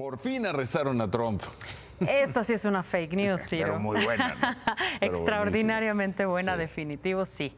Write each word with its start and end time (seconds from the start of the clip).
Por 0.00 0.18
fin 0.18 0.46
arrestaron 0.46 0.98
a 1.02 1.10
Trump. 1.10 1.42
Esta 2.00 2.42
sí 2.42 2.54
es 2.54 2.64
una 2.64 2.82
fake 2.82 3.12
news, 3.12 3.42
Ciro. 3.46 3.66
Pero 3.66 3.78
muy 3.78 4.02
buena. 4.02 4.28
¿no? 4.34 4.74
Pero 5.00 5.14
Extraordinariamente 5.14 6.24
buena, 6.24 6.54
Sí. 6.54 6.58
definitivo, 6.60 7.26
sí. 7.26 7.54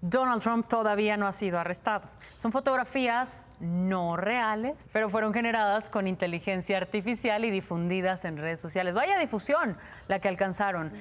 Donald 0.00 0.42
Trump 0.42 0.66
todavía 0.66 1.16
no 1.16 1.28
ha 1.28 1.32
sido 1.32 1.58
arrestado. 1.58 2.08
Son 2.36 2.50
fotografías 2.52 3.46
no 3.58 4.16
reales, 4.16 4.76
pero 4.92 5.08
fueron 5.10 5.34
generadas 5.34 5.90
con 5.90 6.06
inteligencia 6.06 6.76
artificial 6.76 7.44
y 7.44 7.50
difundidas 7.50 8.24
en 8.24 8.36
redes 8.36 8.60
sociales. 8.60 8.94
Vaya 8.94 9.18
difusión 9.18 9.76
la 10.06 10.20
que 10.20 10.28
alcanzaron. 10.28 10.92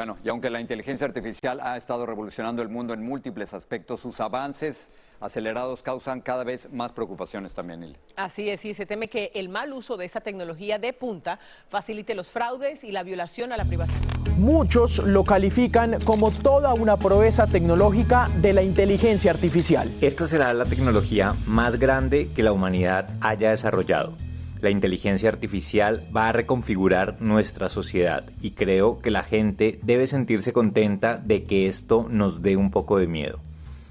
Bueno, 0.00 0.16
y 0.24 0.30
aunque 0.30 0.48
la 0.48 0.62
inteligencia 0.62 1.06
artificial 1.06 1.60
ha 1.60 1.76
estado 1.76 2.06
revolucionando 2.06 2.62
el 2.62 2.70
mundo 2.70 2.94
en 2.94 3.04
múltiples 3.04 3.52
aspectos, 3.52 4.00
sus 4.00 4.18
avances 4.20 4.90
acelerados 5.20 5.82
causan 5.82 6.22
cada 6.22 6.42
vez 6.42 6.72
más 6.72 6.90
preocupaciones 6.92 7.52
también, 7.52 7.82
Ile. 7.82 7.98
Así 8.16 8.48
es, 8.48 8.64
y 8.64 8.72
se 8.72 8.86
teme 8.86 9.08
que 9.08 9.30
el 9.34 9.50
mal 9.50 9.74
uso 9.74 9.98
de 9.98 10.06
esta 10.06 10.22
tecnología 10.22 10.78
de 10.78 10.94
punta 10.94 11.38
facilite 11.68 12.14
los 12.14 12.30
fraudes 12.30 12.82
y 12.82 12.92
la 12.92 13.02
violación 13.02 13.52
a 13.52 13.58
la 13.58 13.66
privacidad. 13.66 14.00
Muchos 14.38 15.00
lo 15.00 15.24
califican 15.24 16.00
como 16.00 16.30
toda 16.30 16.72
una 16.72 16.96
proeza 16.96 17.46
tecnológica 17.46 18.30
de 18.40 18.54
la 18.54 18.62
inteligencia 18.62 19.32
artificial. 19.32 19.92
Esta 20.00 20.26
será 20.26 20.54
la 20.54 20.64
tecnología 20.64 21.36
más 21.46 21.78
grande 21.78 22.30
que 22.34 22.42
la 22.42 22.52
humanidad 22.52 23.10
haya 23.20 23.50
desarrollado. 23.50 24.14
La 24.60 24.68
inteligencia 24.68 25.30
artificial 25.30 26.06
va 26.14 26.28
a 26.28 26.32
reconfigurar 26.32 27.16
nuestra 27.20 27.70
sociedad 27.70 28.24
y 28.42 28.50
creo 28.50 29.00
que 29.00 29.10
la 29.10 29.22
gente 29.22 29.78
debe 29.82 30.06
sentirse 30.06 30.52
contenta 30.52 31.16
de 31.16 31.44
que 31.44 31.66
esto 31.66 32.06
nos 32.10 32.42
dé 32.42 32.58
un 32.58 32.70
poco 32.70 32.98
de 32.98 33.06
miedo. 33.06 33.38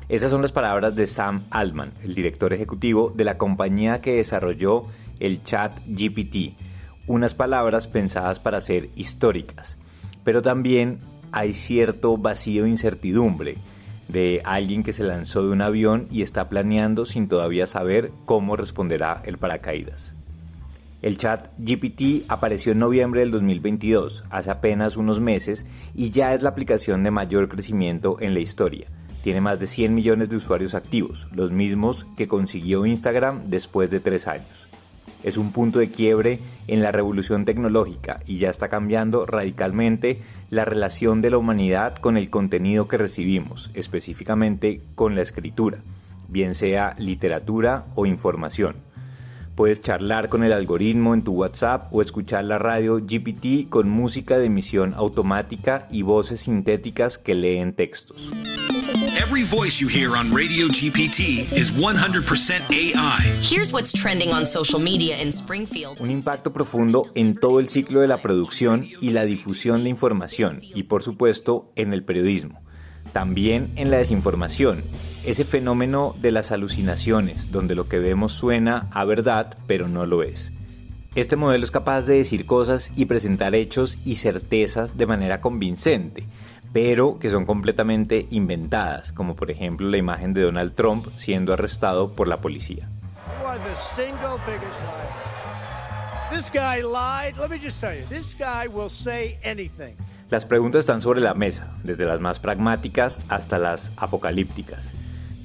Esas 0.09 0.29
son 0.29 0.43
las 0.43 0.51
palabras 0.51 0.95
de 0.95 1.07
Sam 1.07 1.45
Altman, 1.49 1.91
el 2.03 2.13
director 2.13 2.53
ejecutivo 2.53 3.11
de 3.15 3.23
la 3.23 3.37
compañía 3.37 3.99
que 3.99 4.15
desarrolló 4.15 4.83
el 5.19 5.43
chat 5.43 5.73
GPT. 5.87 6.53
Unas 7.07 7.33
palabras 7.33 7.87
pensadas 7.87 8.39
para 8.39 8.61
ser 8.61 8.89
históricas, 8.95 9.79
pero 10.23 10.43
también 10.43 10.99
hay 11.31 11.53
cierto 11.53 12.15
vacío 12.17 12.63
de 12.63 12.69
incertidumbre 12.69 13.57
de 14.07 14.41
alguien 14.43 14.83
que 14.83 14.93
se 14.93 15.03
lanzó 15.03 15.43
de 15.43 15.49
un 15.49 15.61
avión 15.63 16.07
y 16.11 16.21
está 16.21 16.47
planeando 16.47 17.05
sin 17.05 17.27
todavía 17.27 17.65
saber 17.65 18.11
cómo 18.25 18.55
responderá 18.55 19.21
el 19.25 19.39
paracaídas. 19.39 20.13
El 21.01 21.17
chat 21.17 21.47
GPT 21.57 22.25
apareció 22.27 22.73
en 22.73 22.79
noviembre 22.79 23.21
del 23.21 23.31
2022, 23.31 24.25
hace 24.29 24.51
apenas 24.51 24.97
unos 24.97 25.21
meses, 25.21 25.65
y 25.95 26.09
ya 26.09 26.33
es 26.33 26.43
la 26.43 26.49
aplicación 26.49 27.03
de 27.03 27.11
mayor 27.11 27.47
crecimiento 27.47 28.17
en 28.19 28.33
la 28.33 28.41
historia. 28.41 28.85
Tiene 29.23 29.39
más 29.39 29.61
de 29.61 29.67
100 29.67 29.95
millones 29.95 30.29
de 30.29 30.35
usuarios 30.35 30.73
activos, 30.73 31.29
los 31.31 31.51
mismos 31.51 32.05
que 32.17 32.27
consiguió 32.27 32.85
Instagram 32.85 33.43
después 33.45 33.89
de 33.89 34.01
tres 34.01 34.27
años. 34.27 34.67
Es 35.23 35.37
un 35.37 35.53
punto 35.53 35.79
de 35.79 35.89
quiebre 35.89 36.39
en 36.67 36.81
la 36.81 36.91
revolución 36.91 37.45
tecnológica 37.45 38.21
y 38.25 38.37
ya 38.37 38.49
está 38.49 38.67
cambiando 38.67 39.25
radicalmente 39.25 40.21
la 40.49 40.65
relación 40.65 41.21
de 41.21 41.29
la 41.29 41.37
humanidad 41.37 41.95
con 41.95 42.17
el 42.17 42.29
contenido 42.29 42.89
que 42.89 42.97
recibimos, 42.97 43.71
específicamente 43.73 44.81
con 44.95 45.15
la 45.15 45.21
escritura, 45.21 45.79
bien 46.27 46.55
sea 46.55 46.95
literatura 46.97 47.85
o 47.95 48.05
información. 48.05 48.88
Puedes 49.59 49.81
charlar 49.81 50.29
con 50.29 50.45
el 50.45 50.53
algoritmo 50.53 51.13
en 51.13 51.21
tu 51.21 51.33
WhatsApp 51.33 51.93
o 51.93 52.01
escuchar 52.01 52.45
la 52.45 52.57
radio 52.57 53.01
GPT 53.01 53.67
con 53.67 53.89
música 53.89 54.37
de 54.37 54.45
emisión 54.45 54.93
automática 54.93 55.85
y 55.91 56.01
voces 56.01 56.39
sintéticas 56.39 57.17
que 57.17 57.35
leen 57.35 57.73
textos. 57.73 58.31
Every 59.21 59.43
voice 59.43 59.81
you 59.81 59.89
hear 59.89 60.11
on 60.11 60.33
Radio 60.33 60.67
GPT 60.67 61.51
is 61.51 61.73
100% 61.73 62.69
AI. 62.71 63.19
Here's 63.43 63.73
what's 63.73 63.91
trending 63.91 64.31
on 64.31 64.45
social 64.45 64.81
media 64.81 65.21
in 65.21 65.27
Springfield. 65.33 65.99
Un 65.99 66.09
impacto 66.09 66.53
profundo 66.53 67.01
en 67.15 67.35
todo 67.35 67.59
el 67.59 67.67
ciclo 67.67 67.99
de 67.99 68.07
la 68.07 68.21
producción 68.21 68.85
y 69.01 69.09
la 69.09 69.25
difusión 69.25 69.83
de 69.83 69.89
información 69.89 70.61
y 70.73 70.83
por 70.83 71.03
supuesto 71.03 71.73
en 71.75 71.91
el 71.91 72.05
periodismo. 72.05 72.61
También 73.11 73.73
en 73.75 73.91
la 73.91 73.97
desinformación, 73.97 74.83
ese 75.25 75.45
fenómeno 75.45 76.15
de 76.19 76.31
las 76.31 76.51
alucinaciones, 76.51 77.51
donde 77.51 77.75
lo 77.75 77.87
que 77.87 77.99
vemos 77.99 78.33
suena 78.33 78.87
a 78.91 79.05
verdad 79.05 79.57
pero 79.67 79.87
no 79.87 80.05
lo 80.05 80.23
es. 80.23 80.51
Este 81.15 81.35
modelo 81.35 81.65
es 81.65 81.71
capaz 81.71 82.03
de 82.03 82.17
decir 82.17 82.45
cosas 82.45 82.91
y 82.95 83.05
presentar 83.05 83.55
hechos 83.55 83.97
y 84.05 84.15
certezas 84.17 84.97
de 84.97 85.07
manera 85.07 85.41
convincente, 85.41 86.23
pero 86.71 87.17
que 87.19 87.29
son 87.29 87.45
completamente 87.45 88.27
inventadas, 88.29 89.11
como 89.11 89.35
por 89.35 89.49
ejemplo 89.49 89.89
la 89.89 89.97
imagen 89.97 90.33
de 90.33 90.43
Donald 90.43 90.75
Trump 90.75 91.07
siendo 91.17 91.53
arrestado 91.53 92.13
por 92.13 92.27
la 92.27 92.37
policía. 92.37 92.87
You 93.41 93.47
are 93.47 93.59
the 93.59 93.75
single 93.75 94.37
biggest 94.45 94.81
liar. 94.81 95.29
This 96.31 96.51
guy 96.51 96.83
lied. 96.83 97.37
Let 97.37 97.49
me 97.49 97.57
just 97.57 97.81
tell 97.81 97.95
you, 97.97 98.05
this 98.07 98.35
guy 98.35 98.67
will 98.67 98.89
say 98.89 99.39
anything. 99.43 99.95
Las 100.29 100.45
preguntas 100.45 100.81
están 100.81 101.01
sobre 101.01 101.21
la 101.21 101.33
mesa, 101.33 101.71
desde 101.83 102.05
las 102.05 102.19
más 102.19 102.39
pragmáticas 102.39 103.19
hasta 103.29 103.57
las 103.57 103.91
apocalípticas. 103.97 104.93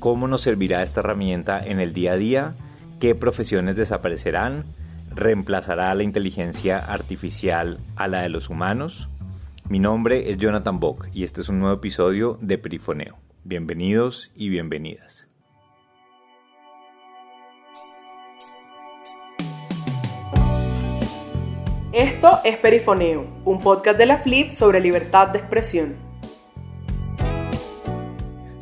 ¿Cómo 0.04 0.28
nos 0.28 0.42
servirá 0.42 0.82
esta 0.82 1.00
herramienta 1.00 1.64
en 1.64 1.80
el 1.80 1.94
día 1.94 2.12
a 2.12 2.16
día? 2.18 2.54
¿Qué 3.00 3.14
profesiones 3.14 3.74
desaparecerán? 3.74 4.66
¿Reemplazará 5.14 5.94
la 5.94 6.02
inteligencia 6.02 6.78
artificial 6.78 7.78
a 7.96 8.06
la 8.06 8.20
de 8.20 8.28
los 8.28 8.50
humanos? 8.50 9.08
Mi 9.66 9.78
nombre 9.78 10.30
es 10.30 10.36
Jonathan 10.36 10.78
Bock 10.78 11.08
y 11.14 11.24
este 11.24 11.40
es 11.40 11.48
un 11.48 11.58
nuevo 11.58 11.76
episodio 11.76 12.36
de 12.42 12.58
Perifoneo. 12.58 13.16
Bienvenidos 13.44 14.30
y 14.36 14.50
bienvenidas. 14.50 15.26
Esto 21.94 22.40
es 22.44 22.58
Perifoneo, 22.58 23.26
un 23.46 23.58
podcast 23.58 23.96
de 23.96 24.04
la 24.04 24.18
Flip 24.18 24.50
sobre 24.50 24.80
libertad 24.80 25.28
de 25.28 25.38
expresión. 25.38 26.13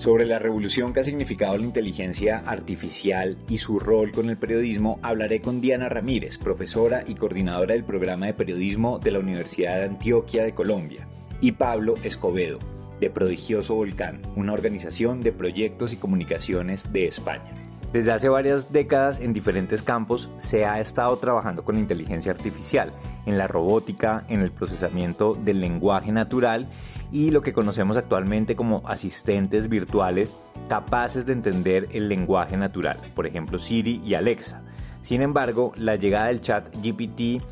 Sobre 0.02 0.26
la 0.26 0.40
revolución 0.40 0.92
que 0.92 0.98
ha 0.98 1.04
significado 1.04 1.56
la 1.56 1.62
inteligencia 1.62 2.42
artificial 2.44 3.38
y 3.48 3.58
su 3.58 3.78
rol 3.78 4.10
con 4.10 4.30
el 4.30 4.36
periodismo, 4.36 4.98
hablaré 5.00 5.40
con 5.40 5.60
Diana 5.60 5.88
Ramírez, 5.88 6.38
profesora 6.38 7.04
y 7.06 7.14
coordinadora 7.14 7.74
del 7.74 7.84
programa 7.84 8.26
de 8.26 8.34
periodismo 8.34 8.98
de 8.98 9.12
la 9.12 9.20
Universidad 9.20 9.76
de 9.76 9.84
Antioquia 9.84 10.42
de 10.42 10.54
Colombia, 10.54 11.06
y 11.41 11.52
Pablo 11.52 11.94
Escobedo, 12.02 12.58
de 12.98 13.10
Prodigioso 13.10 13.76
Volcán, 13.76 14.20
una 14.34 14.54
organización 14.54 15.20
de 15.20 15.30
proyectos 15.30 15.92
y 15.92 15.98
comunicaciones 15.98 16.92
de 16.92 17.06
España. 17.06 17.61
Desde 17.92 18.12
hace 18.12 18.30
varias 18.30 18.72
décadas 18.72 19.20
en 19.20 19.34
diferentes 19.34 19.82
campos 19.82 20.30
se 20.38 20.64
ha 20.64 20.80
estado 20.80 21.14
trabajando 21.19 21.62
con 21.62 21.78
inteligencia 21.78 22.32
artificial, 22.32 22.91
en 23.26 23.36
la 23.36 23.47
robótica, 23.47 24.25
en 24.28 24.41
el 24.41 24.50
procesamiento 24.50 25.34
del 25.34 25.60
lenguaje 25.60 26.10
natural 26.10 26.69
y 27.10 27.30
lo 27.30 27.42
que 27.42 27.53
conocemos 27.53 27.98
actualmente 27.98 28.56
como 28.56 28.82
asistentes 28.86 29.69
virtuales 29.69 30.34
capaces 30.70 31.26
de 31.26 31.34
entender 31.34 31.88
el 31.92 32.08
lenguaje 32.08 32.56
natural, 32.56 32.98
por 33.14 33.26
ejemplo 33.26 33.58
Siri 33.58 34.00
y 34.03 34.14
Alexa. 34.14 34.62
Sin 35.03 35.20
embargo, 35.20 35.72
la 35.76 35.97
llegada 35.97 36.28
del 36.28 36.41
chat 36.41 36.74
GPT 36.76 37.42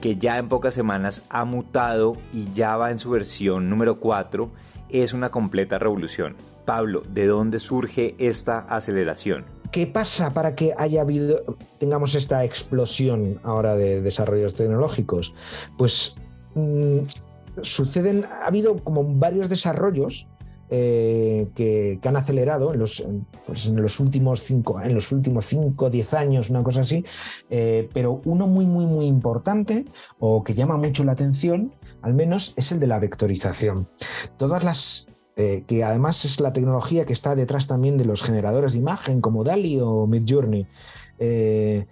que 0.00 0.16
ya 0.16 0.38
en 0.38 0.48
pocas 0.48 0.74
semanas 0.74 1.24
ha 1.30 1.44
mutado 1.44 2.12
y 2.30 2.52
ya 2.52 2.76
va 2.76 2.92
en 2.92 2.98
su 3.00 3.10
versión 3.10 3.70
número 3.70 3.98
4, 3.98 4.52
es 4.90 5.14
una 5.14 5.30
completa 5.30 5.78
revolución. 5.78 6.36
Pablo, 6.66 7.02
¿de 7.08 7.26
dónde 7.26 7.58
surge 7.58 8.14
esta 8.18 8.58
aceleración? 8.58 9.53
¿Qué 9.74 9.88
pasa 9.88 10.32
para 10.32 10.54
que 10.54 10.72
haya 10.78 11.00
habido, 11.00 11.42
tengamos 11.78 12.14
esta 12.14 12.44
explosión 12.44 13.40
ahora 13.42 13.74
de 13.74 14.02
desarrollos 14.02 14.54
tecnológicos? 14.54 15.34
Pues 15.76 16.14
mmm, 16.54 17.00
suceden, 17.60 18.24
ha 18.24 18.46
habido 18.46 18.76
como 18.76 19.02
varios 19.02 19.48
desarrollos 19.48 20.28
eh, 20.70 21.48
que, 21.56 21.98
han 22.04 22.16
acelerado 22.16 22.72
en 22.72 22.78
los, 22.78 23.04
pues 23.46 23.66
en 23.66 23.82
los 23.82 23.98
últimos 23.98 24.42
cinco, 24.42 24.80
en 24.80 24.94
los 24.94 25.10
últimos 25.10 25.44
5, 25.46 25.90
10 25.90 26.14
años, 26.14 26.50
una 26.50 26.62
cosa 26.62 26.82
así, 26.82 27.04
eh, 27.50 27.88
pero 27.92 28.22
uno 28.26 28.46
muy, 28.46 28.66
muy, 28.66 28.86
muy 28.86 29.06
importante 29.06 29.86
o 30.20 30.44
que 30.44 30.54
llama 30.54 30.76
mucho 30.76 31.02
la 31.02 31.12
atención, 31.12 31.74
al 32.00 32.14
menos, 32.14 32.54
es 32.56 32.70
el 32.70 32.78
de 32.78 32.86
la 32.86 33.00
vectorización. 33.00 33.88
Todas 34.36 34.62
las 34.62 35.08
eh, 35.36 35.64
que 35.66 35.82
además 35.82 36.24
es 36.24 36.38
la 36.38 36.52
tecnología 36.52 37.04
que 37.04 37.12
está 37.12 37.34
detrás 37.34 37.66
también 37.66 37.98
de 37.98 38.04
los 38.04 38.22
generadores 38.22 38.72
de 38.72 38.78
imagen 38.78 39.20
como 39.20 39.42
DALI 39.42 39.80
o 39.80 40.06
Midjourney. 40.06 40.66
Eh, 41.18 41.86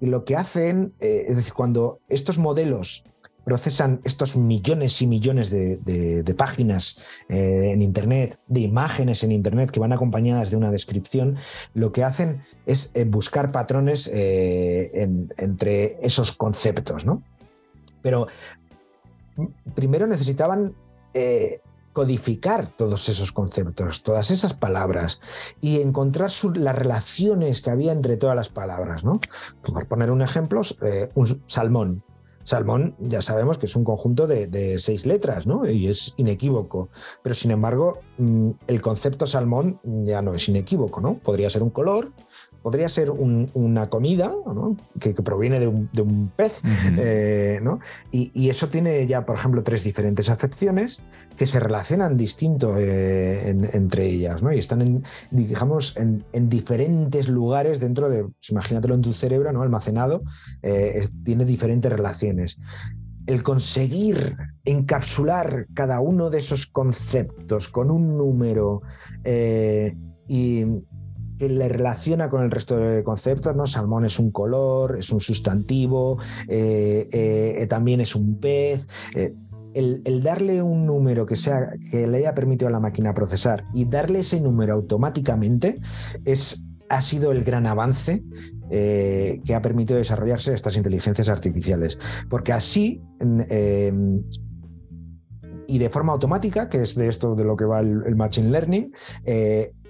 lo 0.00 0.24
que 0.24 0.36
hacen, 0.36 0.94
eh, 0.98 1.26
es 1.28 1.36
decir, 1.36 1.52
cuando 1.52 2.00
estos 2.08 2.38
modelos 2.38 3.04
procesan 3.44 4.00
estos 4.04 4.36
millones 4.36 5.02
y 5.02 5.06
millones 5.06 5.50
de, 5.50 6.34
páginas 6.36 7.02
en 7.30 7.80
Internet, 7.80 8.38
de 8.46 8.60
imágenes 8.60 9.24
en 9.24 9.32
Internet 9.32 9.70
que 9.70 9.80
van 9.80 9.94
acompañadas 9.94 10.50
de 10.50 10.58
una 10.58 10.70
descripción, 10.70 11.36
lo 11.72 11.90
que 11.90 12.04
hacen 12.04 12.42
es 12.66 12.92
buscar 13.06 13.50
patrones 13.50 14.06
en, 14.12 15.32
entre 15.38 15.96
esos 16.02 16.32
conceptos. 16.32 17.06
¿no? 17.06 17.22
Pero 18.02 18.26
primero 19.74 20.06
necesitaban 20.06 20.74
codificar 21.98 22.70
todos 22.76 23.08
esos 23.08 23.32
conceptos, 23.32 24.04
todas 24.04 24.30
esas 24.30 24.54
palabras 24.54 25.20
y 25.60 25.80
encontrar 25.80 26.30
las 26.54 26.78
relaciones 26.78 27.60
que 27.60 27.70
había 27.70 27.90
entre 27.90 28.16
todas 28.16 28.36
las 28.36 28.50
palabras. 28.50 29.02
¿no? 29.02 29.18
Por 29.64 29.88
poner 29.88 30.12
un 30.12 30.22
ejemplo, 30.22 30.60
eh, 30.82 31.08
un 31.16 31.42
salmón. 31.46 32.04
Salmón 32.44 32.94
ya 33.00 33.20
sabemos 33.20 33.58
que 33.58 33.66
es 33.66 33.74
un 33.74 33.82
conjunto 33.82 34.28
de, 34.28 34.78
seis 34.78 35.06
letras, 35.06 35.44
¿no? 35.44 35.68
Y 35.68 35.88
es 35.88 36.14
inequívoco. 36.18 36.88
Pero 37.20 37.34
sin 37.34 37.50
embargo, 37.50 37.98
mm, 38.18 38.50
el 38.68 38.80
concepto 38.80 39.26
salmón 39.26 39.80
ya 40.04 40.22
no 40.22 40.34
es 40.34 40.48
inequívoco, 40.48 41.00
¿no? 41.00 41.18
Podría 41.18 41.50
ser 41.50 41.64
un 41.64 41.70
color, 41.70 42.12
podría 42.62 42.88
ser 42.88 43.10
una 43.10 43.88
comida 43.88 44.34
que, 45.00 45.14
proviene 45.14 45.60
de 45.60 45.66
un, 45.66 46.32
pez, 46.34 46.62
eh, 46.96 47.60
y, 48.10 48.48
eso 48.48 48.68
tiene 48.68 49.06
ya, 49.06 49.24
por 49.24 49.36
ejemplo, 49.36 49.62
tres 49.62 49.84
diferentes 49.84 50.28
acepciones 50.30 51.02
que 51.36 51.46
se 51.46 51.60
relacionan 51.60 52.16
distinto 52.16 52.76
eh, 52.76 53.50
entre 53.72 54.06
ellas, 54.06 54.42
¿no? 54.42 54.52
y 54.52 54.58
están, 54.58 54.82
en, 54.82 55.04
digamos, 55.30 55.96
en, 55.96 56.48
diferentes 56.48 57.28
lugares 57.28 57.80
dentro 57.80 58.08
de, 58.08 58.24
pues, 58.24 58.50
imagínatelo 58.50 58.94
en 58.94 59.02
tu 59.02 59.12
cerebro, 59.12 59.52
¿no? 59.52 59.62
almacenado, 59.62 60.22
eh, 60.62 61.06
tiene 61.24 61.44
diferentes 61.44 61.92
relaciones 61.92 62.58
el 63.26 63.42
conseguir 63.42 64.36
encapsular 64.64 65.66
cada 65.74 66.00
uno 66.00 66.30
de 66.30 66.38
esos 66.38 66.66
conceptos 66.66 67.68
con 67.68 67.90
un 67.90 68.16
número 68.16 68.80
y, 70.28 70.64
que 71.38 71.48
le 71.48 71.68
relaciona 71.68 72.28
con 72.28 72.42
el 72.42 72.50
resto 72.50 72.76
de 72.76 73.02
conceptos, 73.04 73.54
¿no? 73.54 73.66
Salmón 73.66 74.04
es 74.04 74.18
un 74.18 74.30
color, 74.30 74.96
es 74.98 75.10
un 75.12 75.20
sustantivo, 75.20 76.18
eh, 76.48 77.08
eh, 77.12 77.66
también 77.68 78.00
es 78.00 78.14
un 78.14 78.38
pez. 78.40 78.86
Eh, 79.14 79.34
el, 79.74 80.22
darle 80.22 80.60
un 80.60 80.86
número 80.86 81.24
que, 81.24 81.36
sea, 81.36 81.70
que 81.90 82.06
le 82.06 82.18
haya 82.18 82.34
permitido 82.34 82.68
a 82.68 82.72
la 82.72 82.80
máquina 82.80 83.14
procesar 83.14 83.64
y 83.72 83.84
darle 83.84 84.20
ese 84.20 84.40
número 84.40 84.74
automáticamente 84.74 85.76
es, 86.24 86.64
ha 86.88 87.00
sido 87.00 87.30
el 87.30 87.44
gran 87.44 87.66
avance 87.66 88.24
que 88.70 89.54
ha 89.54 89.62
permitido 89.62 89.96
desarrollarse 89.96 90.52
estas 90.52 90.76
inteligencias 90.76 91.28
artificiales. 91.28 91.98
Porque 92.28 92.52
así 92.52 93.00
y 95.68 95.78
de 95.78 95.90
forma 95.90 96.14
automática, 96.14 96.68
que 96.70 96.80
es 96.80 96.94
de 96.94 97.08
esto 97.08 97.34
de 97.34 97.44
lo 97.44 97.54
que 97.54 97.66
va 97.66 97.80
el, 97.80 98.16
Machine 98.16 98.48
Learning, 98.48 98.90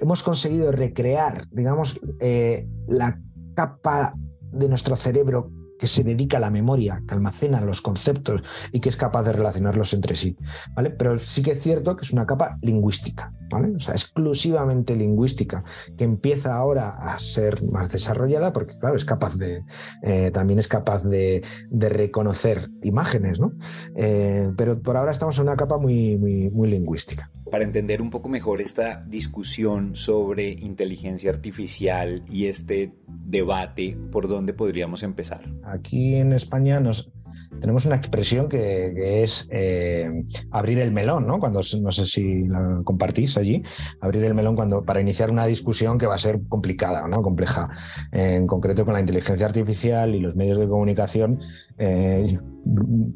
hemos 0.01 0.23
conseguido 0.23 0.73
recrear, 0.73 1.47
digamos, 1.51 2.01
eh, 2.21 2.67
la 2.87 3.21
capa 3.55 4.15
de 4.53 4.69
nuestro 4.69 4.97
cerebro 4.97 5.51
que 5.79 5.87
se 5.87 6.03
dedica 6.03 6.39
a 6.39 6.41
la 6.41 6.51
memoria, 6.51 7.03
que 7.07 7.15
almacena 7.15 7.61
los 7.61 7.81
conceptos 7.81 8.43
y 8.73 8.81
que 8.81 8.89
es 8.89 8.97
capaz 8.97 9.23
de 9.23 9.33
relacionarlos 9.33 9.95
entre 9.95 10.17
sí. 10.17 10.37
¿vale? 10.75 10.91
Pero 10.91 11.19
sí 11.19 11.43
que 11.43 11.53
es 11.53 11.63
cierto 11.63 11.97
que 11.97 12.05
es 12.05 12.13
una 12.13 12.27
capa 12.27 12.59
lingüística, 12.63 13.33
¿vale? 13.49 13.75
o 13.77 13.81
sea, 13.81 13.95
exclusivamente 13.95 14.97
lingüística, 14.97 15.65
que 15.97 16.05
empieza 16.05 16.55
ahora 16.55 16.91
a 16.91 17.19
ser 17.19 17.63
más 17.65 17.93
desarrollada 17.93 18.53
porque, 18.53 18.79
claro, 18.79 18.97
es 18.97 19.05
capaz 19.05 19.37
de, 19.37 19.63
eh, 20.03 20.31
también 20.33 20.59
es 20.59 20.69
capaz 20.69 21.05
de, 21.05 21.43
reconocer 21.71 22.69
imágenes, 22.83 23.41
¿no? 23.41 23.53
Eh, 23.95 24.51
pero 24.57 24.81
por 24.81 24.97
ahora 24.97 25.11
estamos 25.11 25.39
en 25.39 25.45
una 25.45 25.57
capa 25.57 25.79
muy, 25.79 26.17
muy, 26.19 26.51
muy 26.51 26.69
lingüística. 26.69 27.31
Para 27.51 27.65
entender 27.65 28.03
un 28.03 28.11
poco 28.11 28.29
mejor 28.29 28.61
esta 28.61 29.03
discusión 29.07 29.97
sobre 29.97 30.51
inteligencia 30.51 31.31
artificial 31.31 32.25
y 32.31 32.47
este 32.47 32.93
debate, 33.07 33.97
¿por 34.11 34.29
dónde 34.29 34.53
podríamos 34.53 35.03
empezar? 35.03 35.41
Aquí 35.65 36.17
en 36.17 36.33
España 36.33 36.81
nos, 36.81 37.13
tenemos 37.61 37.87
una 37.87 37.97
expresión 37.97 38.49
que, 38.49 39.23
es 39.23 39.49
eh, 39.53 40.25
abrir 40.51 40.81
el 40.81 40.93
melón, 40.93 41.27
¿no? 41.27 41.39
Cuando 41.39 41.61
no 41.81 41.93
sé 41.93 42.05
si 42.05 42.45
la 42.45 42.81
compartís 42.85 43.37
allí, 43.37 43.63
abrir 44.01 44.25
el 44.25 44.35
melón 44.35 44.57
cuando 44.57 44.85
para 44.85 45.01
iniciar 45.01 45.31
una 45.31 45.47
discusión 45.47 45.99
que 45.99 46.07
va 46.07 46.15
a 46.15 46.19
ser 46.19 46.41
complicada, 46.49 47.07
¿no? 47.09 47.23
Compleja. 47.23 47.69
En 48.13 48.47
concreto 48.47 48.85
con 48.85 48.95
la 48.95 49.01
inteligencia 49.01 49.47
artificial 49.47 50.15
y 50.15 50.21
los 50.21 50.37
medios 50.37 50.59
de 50.59 50.69
comunicación, 50.69 51.41
eh, 51.79 52.39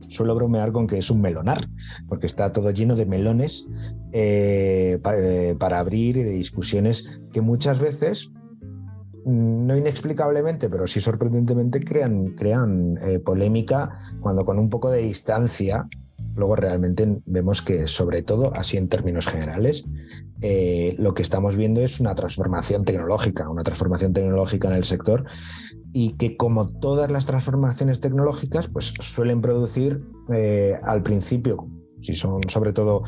suelo 0.08 0.34
bromear 0.34 0.72
con 0.72 0.86
que 0.86 0.98
es 0.98 1.10
un 1.10 1.20
melonar, 1.20 1.66
porque 2.08 2.26
está 2.26 2.52
todo 2.52 2.70
lleno 2.70 2.96
de 2.96 3.06
melones 3.06 3.68
eh, 4.12 4.98
para, 5.02 5.18
para 5.58 5.78
abrir 5.78 6.16
y 6.16 6.22
de 6.22 6.30
discusiones 6.30 7.20
que 7.32 7.40
muchas 7.40 7.78
veces 7.78 8.32
no 9.24 9.76
inexplicablemente, 9.76 10.68
pero 10.68 10.86
sí 10.86 11.00
sorprendentemente 11.00 11.80
crean, 11.80 12.34
crean 12.36 12.98
eh, 13.02 13.18
polémica 13.18 13.98
cuando 14.20 14.44
con 14.44 14.58
un 14.58 14.68
poco 14.68 14.90
de 14.90 15.02
distancia, 15.02 15.88
luego 16.34 16.56
realmente 16.56 17.20
vemos 17.26 17.62
que 17.62 17.86
sobre 17.86 18.22
todo, 18.22 18.52
así 18.54 18.76
en 18.76 18.88
términos 18.88 19.26
generales, 19.26 19.84
eh, 20.40 20.96
lo 20.98 21.14
que 21.14 21.22
estamos 21.22 21.56
viendo 21.56 21.82
es 21.82 22.00
una 22.00 22.14
transformación 22.14 22.84
tecnológica, 22.84 23.48
una 23.48 23.62
transformación 23.62 24.12
tecnológica 24.12 24.68
en 24.68 24.74
el 24.74 24.84
sector 24.84 25.24
y 25.92 26.12
que 26.14 26.36
como 26.36 26.66
todas 26.66 27.10
las 27.10 27.26
transformaciones 27.26 28.00
tecnológicas, 28.00 28.68
pues 28.68 28.94
suelen 28.98 29.40
producir 29.40 30.02
eh, 30.32 30.74
al 30.82 31.02
principio 31.02 31.68
si 32.00 32.14
son 32.14 32.40
sobre 32.48 32.72
todo 32.72 33.04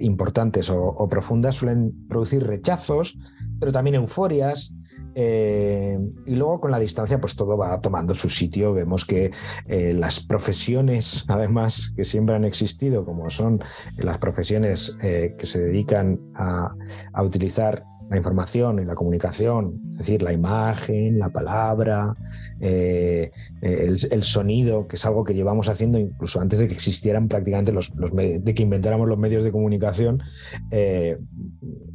importantes 0.00 0.68
o, 0.68 1.08
profundas, 1.08 1.54
suelen 1.54 2.06
producir 2.06 2.46
rechazos, 2.46 3.16
pero 3.58 3.72
también 3.72 3.94
euforias, 3.94 4.74
eh, 5.18 5.98
y 6.26 6.36
luego 6.36 6.60
con 6.60 6.70
la 6.70 6.78
distancia, 6.78 7.18
pues 7.18 7.34
todo 7.36 7.56
va 7.56 7.80
tomando 7.80 8.12
su 8.12 8.28
sitio. 8.28 8.74
Vemos 8.74 9.06
que 9.06 9.30
eh, 9.66 9.94
las 9.94 10.20
profesiones, 10.20 11.24
además, 11.28 11.94
que 11.96 12.04
siempre 12.04 12.36
han 12.36 12.44
existido, 12.44 13.06
como 13.06 13.30
son 13.30 13.64
las 13.96 14.18
profesiones 14.18 14.98
eh, 15.02 15.34
que 15.38 15.46
se 15.46 15.62
dedican 15.62 16.20
a, 16.34 16.70
a 17.14 17.22
utilizar 17.22 17.82
la 18.08 18.16
información 18.16 18.78
y 18.78 18.84
la 18.84 18.94
comunicación, 18.94 19.80
es 19.90 19.98
decir, 19.98 20.22
la 20.22 20.32
imagen, 20.32 21.18
la 21.18 21.30
palabra, 21.30 22.14
eh, 22.60 23.32
el, 23.60 24.22
sonido, 24.22 24.86
que 24.86 24.96
es 24.96 25.04
algo 25.04 25.24
que 25.24 25.34
llevamos 25.34 25.68
haciendo 25.68 25.98
incluso 25.98 26.40
antes 26.40 26.58
de 26.58 26.68
que 26.68 26.74
existieran 26.74 27.28
prácticamente 27.28 27.72
los, 27.72 27.92
de 27.96 28.54
que 28.54 28.62
inventáramos 28.62 29.08
los 29.08 29.18
medios 29.18 29.42
de 29.42 29.50
comunicación, 29.50 30.22
eh, 30.70 31.18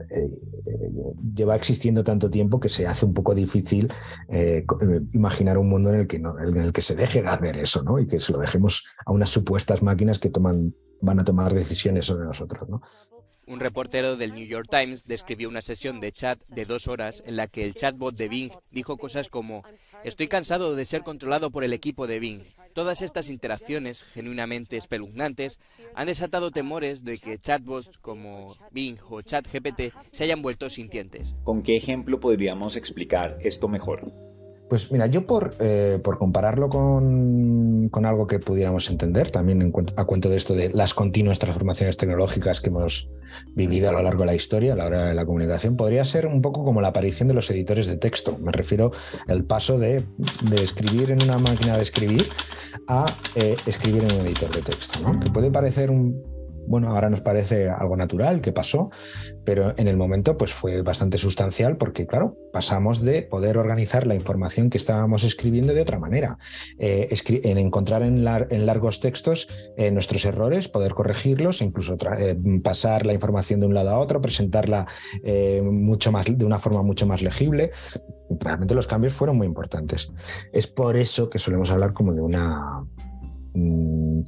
eh, 0.09 0.29
lleva 1.33 1.55
existiendo 1.55 2.03
tanto 2.03 2.29
tiempo 2.29 2.59
que 2.59 2.69
se 2.69 2.87
hace 2.87 3.05
un 3.05 3.13
poco 3.13 3.33
difícil 3.33 3.91
imaginar 5.13 5.57
un 5.57 5.69
mundo 5.69 5.89
en 5.89 5.95
el, 6.01 6.07
que 6.07 6.17
en 6.17 6.57
el 6.57 6.73
que 6.73 6.81
se 6.81 6.95
deje 6.95 7.21
de 7.21 7.29
hacer 7.29 7.57
eso, 7.57 7.83
¿no? 7.83 7.99
Y 7.99 8.07
que 8.07 8.19
se 8.19 8.33
lo 8.33 8.39
dejemos 8.39 8.85
a 9.05 9.11
unas 9.11 9.29
supuestas 9.29 9.81
máquinas 9.81 10.19
que 10.19 10.29
toman, 10.29 10.75
van 11.01 11.19
a 11.19 11.23
tomar 11.23 11.53
decisiones 11.53 12.05
sobre 12.05 12.25
nosotros, 12.25 12.69
¿no? 12.69 12.81
Un 13.51 13.59
reportero 13.59 14.15
del 14.15 14.33
New 14.33 14.45
York 14.45 14.69
Times 14.71 15.07
describió 15.07 15.49
una 15.49 15.61
sesión 15.61 15.99
de 15.99 16.13
chat 16.13 16.41
de 16.47 16.63
dos 16.63 16.87
horas 16.87 17.21
en 17.25 17.35
la 17.35 17.47
que 17.47 17.65
el 17.65 17.73
chatbot 17.73 18.15
de 18.15 18.29
Bing 18.29 18.49
dijo 18.71 18.95
cosas 18.95 19.27
como, 19.27 19.65
estoy 20.05 20.29
cansado 20.29 20.73
de 20.73 20.85
ser 20.85 21.03
controlado 21.03 21.51
por 21.51 21.65
el 21.65 21.73
equipo 21.73 22.07
de 22.07 22.21
Bing. 22.21 22.43
Todas 22.73 23.01
estas 23.01 23.29
interacciones, 23.29 24.05
genuinamente 24.05 24.77
espeluznantes, 24.77 25.59
han 25.95 26.07
desatado 26.07 26.51
temores 26.51 27.03
de 27.03 27.17
que 27.17 27.37
chatbots 27.37 27.97
como 27.97 28.55
Bing 28.71 28.97
o 29.09 29.21
ChatGPT 29.21 29.93
se 30.11 30.23
hayan 30.23 30.41
vuelto 30.41 30.69
sintientes. 30.69 31.35
¿Con 31.43 31.61
qué 31.61 31.75
ejemplo 31.75 32.21
podríamos 32.21 32.77
explicar 32.77 33.37
esto 33.41 33.67
mejor? 33.67 34.30
Pues 34.71 34.89
mira, 34.89 35.05
yo 35.07 35.27
por, 35.27 35.53
eh, 35.59 35.99
por 36.01 36.17
compararlo 36.17 36.69
con, 36.69 37.89
con, 37.89 38.05
algo 38.05 38.25
que 38.25 38.39
pudiéramos 38.39 38.89
entender, 38.89 39.29
también 39.29 39.73
a 39.97 40.05
cuento 40.05 40.29
de 40.29 40.37
esto 40.37 40.53
de 40.53 40.69
las 40.69 40.93
continuas 40.93 41.39
transformaciones 41.39 41.97
tecnológicas 41.97 42.61
que 42.61 42.69
hemos 42.69 43.09
vivido 43.53 43.89
a 43.89 43.91
lo 43.91 44.01
largo 44.01 44.21
de 44.21 44.27
la 44.27 44.33
historia, 44.33 44.71
a 44.71 44.75
la 44.77 44.85
hora 44.85 45.09
de 45.09 45.13
la 45.13 45.25
comunicación, 45.25 45.75
podría 45.75 46.05
ser 46.05 46.25
un 46.25 46.41
poco 46.41 46.63
como 46.63 46.79
la 46.79 46.87
aparición 46.87 47.27
de 47.27 47.33
los 47.33 47.51
editores 47.51 47.87
de 47.87 47.97
texto. 47.97 48.37
Me 48.37 48.53
refiero 48.53 48.91
al 49.27 49.43
paso 49.43 49.77
de, 49.77 50.05
de 50.49 50.63
escribir 50.63 51.11
en 51.11 51.21
una 51.21 51.37
máquina 51.37 51.75
de 51.75 51.81
escribir 51.81 52.29
a 52.87 53.05
eh, 53.35 53.57
escribir 53.65 54.05
en 54.05 54.21
un 54.21 54.25
editor 54.25 54.51
de 54.51 54.61
texto, 54.61 54.99
¿no? 55.01 55.19
que 55.19 55.29
puede 55.31 55.51
parecer 55.51 55.91
un, 55.91 56.30
bueno, 56.67 56.89
ahora 56.89 57.09
nos 57.09 57.21
parece 57.21 57.69
algo 57.69 57.97
natural 57.97 58.41
que 58.41 58.51
pasó, 58.51 58.89
pero 59.43 59.73
en 59.77 59.87
el 59.87 59.97
momento 59.97 60.37
pues 60.37 60.53
fue 60.53 60.81
bastante 60.81 61.17
sustancial 61.17 61.77
porque, 61.77 62.07
claro, 62.07 62.37
pasamos 62.51 63.01
de 63.01 63.23
poder 63.23 63.57
organizar 63.57 64.07
la 64.07 64.15
información 64.15 64.69
que 64.69 64.77
estábamos 64.77 65.23
escribiendo 65.23 65.73
de 65.73 65.81
otra 65.81 65.99
manera, 65.99 66.37
eh, 66.79 67.09
en 67.27 67.57
encontrar 67.57 68.03
en, 68.03 68.23
largos 68.23 68.99
textos 68.99 69.47
eh, 69.77 69.91
nuestros 69.91 70.25
errores, 70.25 70.67
poder 70.67 70.93
corregirlos, 70.93 71.61
incluso 71.61 71.97
eh, 72.17 72.37
pasar 72.63 73.05
la 73.05 73.13
información 73.13 73.59
de 73.59 73.67
un 73.67 73.73
lado 73.73 73.89
a 73.89 73.99
otro, 73.99 74.21
presentarla 74.21 74.87
mucho 75.63 76.11
más, 76.11 76.25
de 76.25 76.45
una 76.45 76.59
forma 76.59 76.83
mucho 76.83 77.05
más 77.07 77.21
legible. 77.21 77.71
Realmente 78.39 78.75
los 78.75 78.87
cambios 78.87 79.13
fueron 79.13 79.37
muy 79.37 79.47
importantes. 79.47 80.11
Es 80.51 80.67
por 80.67 80.95
eso 80.97 81.29
que 81.29 81.39
solemos 81.39 81.71
hablar 81.71 81.93
como 81.93 82.13
de 82.13 82.21
una... 82.21 82.83
Mm, 83.53 84.21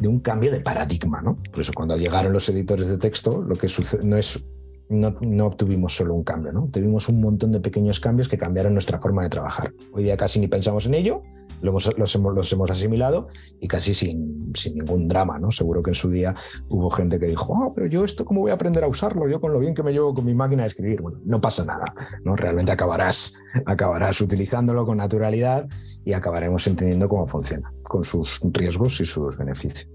de 0.00 0.08
un 0.08 0.20
cambio 0.20 0.50
de 0.50 0.60
paradigma, 0.60 1.22
¿no? 1.22 1.38
Por 1.50 1.60
eso 1.60 1.72
cuando 1.74 1.96
llegaron 1.96 2.32
los 2.32 2.48
editores 2.48 2.88
de 2.88 2.98
texto, 2.98 3.42
lo 3.42 3.56
que 3.56 3.68
sucede 3.68 4.04
no 4.04 4.16
es 4.16 4.44
no, 4.88 5.16
no, 5.20 5.46
obtuvimos 5.46 5.96
solo 5.96 6.14
un 6.14 6.22
cambio, 6.22 6.52
¿no? 6.52 6.68
Tuvimos 6.70 7.08
un 7.08 7.20
montón 7.20 7.50
de 7.50 7.58
pequeños 7.58 7.98
cambios 7.98 8.28
que 8.28 8.38
cambiaron 8.38 8.72
nuestra 8.72 9.00
forma 9.00 9.24
de 9.24 9.30
trabajar. 9.30 9.72
Hoy 9.92 10.04
día 10.04 10.16
casi 10.16 10.38
ni 10.38 10.46
pensamos 10.46 10.86
en 10.86 10.94
ello 10.94 11.22
lo 11.60 11.70
hemos, 11.70 11.98
los, 11.98 12.14
hemos, 12.14 12.34
los 12.34 12.52
hemos 12.52 12.70
asimilado 12.70 13.28
y 13.60 13.68
casi 13.68 13.94
sin, 13.94 14.52
sin, 14.54 14.74
ningún 14.74 15.08
drama, 15.08 15.38
¿no? 15.38 15.50
Seguro 15.50 15.82
que 15.82 15.90
en 15.90 15.94
su 15.94 16.10
día 16.10 16.34
hubo 16.68 16.90
gente 16.90 17.18
que 17.18 17.26
dijo, 17.26 17.52
oh, 17.52 17.72
pero 17.74 17.86
yo 17.86 18.04
esto 18.04 18.24
cómo 18.24 18.40
voy 18.42 18.50
a 18.50 18.54
aprender 18.54 18.84
a 18.84 18.88
usarlo, 18.88 19.28
yo 19.28 19.40
con 19.40 19.52
lo 19.52 19.60
bien 19.60 19.74
que 19.74 19.82
me 19.82 19.92
llevo 19.92 20.14
con 20.14 20.24
mi 20.24 20.34
máquina 20.34 20.62
de 20.62 20.68
escribir. 20.68 21.02
Bueno, 21.02 21.20
no 21.24 21.40
pasa 21.40 21.64
nada, 21.64 21.86
¿no? 22.24 22.36
Realmente 22.36 22.72
acabarás, 22.72 23.40
acabarás 23.64 24.20
utilizándolo 24.20 24.84
con 24.84 24.98
naturalidad 24.98 25.68
y 26.04 26.12
acabaremos 26.12 26.66
entendiendo 26.66 27.08
cómo 27.08 27.26
funciona, 27.26 27.72
con 27.82 28.02
sus 28.02 28.40
riesgos 28.52 29.00
y 29.00 29.04
sus 29.04 29.36
beneficios. 29.36 29.88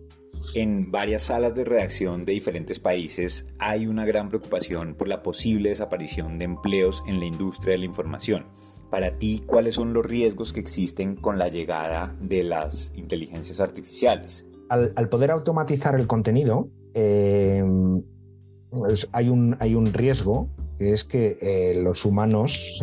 En 0.56 0.92
varias 0.92 1.24
salas 1.24 1.56
de 1.56 1.66
redacción 1.66 2.26
de 2.26 2.34
diferentes 2.34 2.80
países 2.80 3.46
hay 3.60 3.88
una 3.88 4.06
gran 4.06 4.30
preocupación 4.30 4.96
por 4.96 5.08
la 5.08 5.22
posible 5.22 5.70
desaparición 5.70 6.40
de 6.40 6.46
empleos 6.46 7.04
en 7.08 7.20
la 7.20 7.26
industria 7.26 7.74
de 7.74 7.80
la 7.80 7.86
información. 7.86 8.46
Para 8.92 9.18
ti, 9.18 9.42
¿cuáles 9.48 9.76
son 9.76 9.94
los 9.94 10.06
riesgos 10.06 10.52
que 10.52 10.60
existen 10.60 11.16
con 11.16 11.40
la 11.40 11.48
llegada 11.48 12.14
de 12.20 12.44
las 12.44 12.92
inteligencias 12.94 13.62
artificiales? 13.62 14.46
Al, 14.68 15.08
poder 15.08 15.32
automatizar 15.32 15.98
el 15.98 16.08
contenido, 16.08 16.70
eh, 16.94 17.64
pues 18.70 19.08
hay, 19.14 19.30
un, 19.30 19.56
hay 19.62 19.76
un 19.76 19.94
riesgo 19.94 20.50
que 20.78 20.92
es 20.92 21.06
que 21.06 21.38
eh, 21.42 21.82
los 21.82 22.04
humanos, 22.04 22.82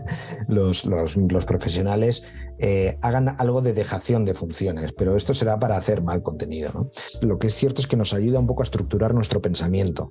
los, 0.48 0.86
los, 0.86 1.44
profesionales, 1.44 2.24
eh, 2.58 2.96
hagan 3.02 3.36
algo 3.38 3.60
de 3.60 3.74
dejación 3.74 4.24
de 4.24 4.32
funciones, 4.32 4.92
pero 4.92 5.14
esto 5.14 5.34
será 5.34 5.58
para 5.58 5.76
hacer 5.76 6.00
mal 6.02 6.22
contenido. 6.22 6.88
Lo 7.20 7.38
que 7.38 7.48
es 7.48 7.54
cierto 7.54 7.82
es 7.82 7.86
que 7.86 7.96
nos 7.98 8.14
ayuda 8.14 8.38
un 8.38 8.46
poco 8.46 8.62
a 8.62 8.64
estructurar 8.64 9.12
nuestro 9.12 9.42
pensamiento. 9.42 10.10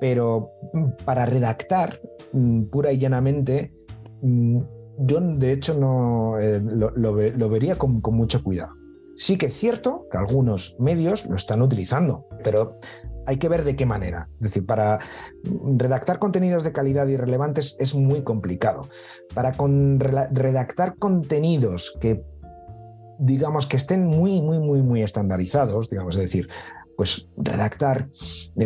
Pero 0.00 0.50
para 1.04 1.26
redactar 1.26 2.00
pura 2.70 2.92
y 2.92 2.98
llanamente, 2.98 3.72
mm, 4.22 4.58
yo 4.98 5.20
de 5.20 5.52
hecho 5.52 5.74
no 5.74 6.36
lo, 6.38 7.48
vería 7.48 7.76
con, 7.76 8.00
con 8.00 8.14
mucho 8.14 8.42
cuidado. 8.42 8.74
Sí 9.16 9.36
que 9.36 9.46
es 9.46 9.54
cierto 9.54 10.06
que 10.10 10.18
algunos 10.18 10.76
medios 10.78 11.26
lo 11.26 11.36
están 11.36 11.60
utilizando, 11.62 12.26
pero 12.42 12.78
hay 13.26 13.36
que 13.36 13.48
ver 13.48 13.64
de 13.64 13.76
qué 13.76 13.86
manera. 13.86 14.28
Es 14.36 14.48
decir, 14.48 14.66
para 14.66 14.98
redactar 15.76 16.18
contenidos 16.18 16.64
de 16.64 16.72
calidad 16.72 17.06
y 17.08 17.16
relevantes 17.16 17.76
es 17.78 17.94
muy 17.94 18.22
complicado. 18.22 18.88
Para 19.34 19.52
redactar 20.32 20.96
contenidos 20.96 21.96
que, 22.00 22.24
digamos, 23.18 23.66
que 23.66 23.76
estén 23.76 24.06
muy, 24.06 24.40
muy, 24.40 24.58
muy, 24.58 24.82
muy 24.82 25.02
estandarizados, 25.02 25.90
digamos, 25.90 26.16
es 26.16 26.22
decir, 26.22 26.48
pues 26.96 27.28
redactar 27.36 28.08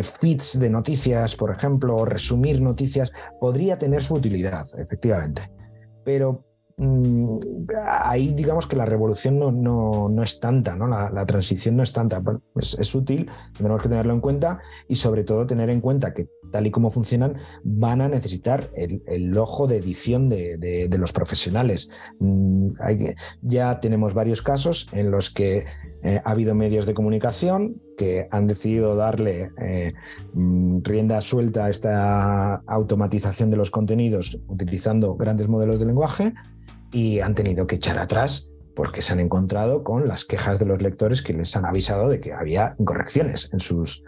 feeds 0.01 0.59
de 0.59 0.69
noticias, 0.69 1.35
por 1.35 1.51
ejemplo, 1.51 1.95
o 1.95 2.05
resumir 2.05 2.61
noticias, 2.61 3.11
podría 3.39 3.77
tener 3.77 4.03
su 4.03 4.15
utilidad, 4.15 4.65
efectivamente. 4.77 5.51
Pero 6.03 6.47
Mm, 6.79 7.37
ahí 8.03 8.33
digamos 8.33 8.67
que 8.67 8.75
la 8.75 8.85
revolución 8.85 9.39
no, 9.39 9.51
no, 10.09 10.21
es 10.23 10.39
tanta, 10.39 10.75
¿no? 10.75 10.87
La, 10.87 11.25
transición 11.25 11.75
no 11.75 11.81
es 11.81 11.91
tanta. 11.91 12.21
es, 12.55 12.93
útil, 12.93 13.31
tenemos 13.57 13.81
que 13.81 13.89
tenerlo 13.89 14.13
en 14.13 14.21
cuenta 14.21 14.59
y 14.87 14.95
sobre 14.95 15.23
todo 15.23 15.47
tener 15.47 15.71
en 15.71 15.81
cuenta 15.81 16.13
que 16.13 16.27
tal 16.51 16.67
y 16.67 16.71
como 16.71 16.91
funcionan 16.91 17.37
van 17.63 18.01
a 18.01 18.07
necesitar 18.07 18.69
el, 18.75 19.35
ojo 19.35 19.65
de 19.65 19.77
edición 19.77 20.29
de, 20.29 20.87
los 20.99 21.13
profesionales. 21.13 21.89
Mm, 22.19 22.69
ya 23.41 23.79
tenemos 23.79 24.13
varios 24.13 24.43
casos 24.43 24.87
en 24.91 25.09
los 25.09 25.31
que 25.31 25.65
eh, 26.03 26.21
ha 26.23 26.31
habido 26.31 26.53
medios 26.55 26.85
de 26.85 26.93
comunicación 26.93 27.81
que 27.97 28.27
han 28.31 28.47
decidido 28.47 28.95
darle 28.95 29.51
eh, 29.59 29.93
mm, 30.33 30.79
rienda 30.83 31.21
suelta 31.21 31.65
a 31.65 31.69
esta 31.69 32.55
automatización 32.67 33.49
de 33.49 33.57
los 33.57 33.71
contenidos 33.71 34.39
utilizando 34.47 35.15
grandes 35.15 35.47
modelos 35.47 35.79
de 35.79 35.87
lenguaje 35.87 36.33
y 36.91 37.19
han 37.19 37.33
tenido 37.33 37.65
que 37.67 37.75
echar 37.75 37.97
atrás 37.99 38.51
porque 38.75 39.01
se 39.01 39.11
han 39.11 39.19
encontrado 39.19 39.83
con 39.83 40.07
las 40.07 40.23
quejas 40.23 40.59
de 40.59 40.67
los 40.67 40.83
lectores 40.83 41.23
que 41.23 41.33
les 41.33 41.55
han 41.57 41.65
avisado 41.65 42.09
de 42.09 42.19
que 42.19 42.31
había 42.31 42.75
incorrecciones 42.77 43.51
en 43.51 43.59
sus, 43.59 44.03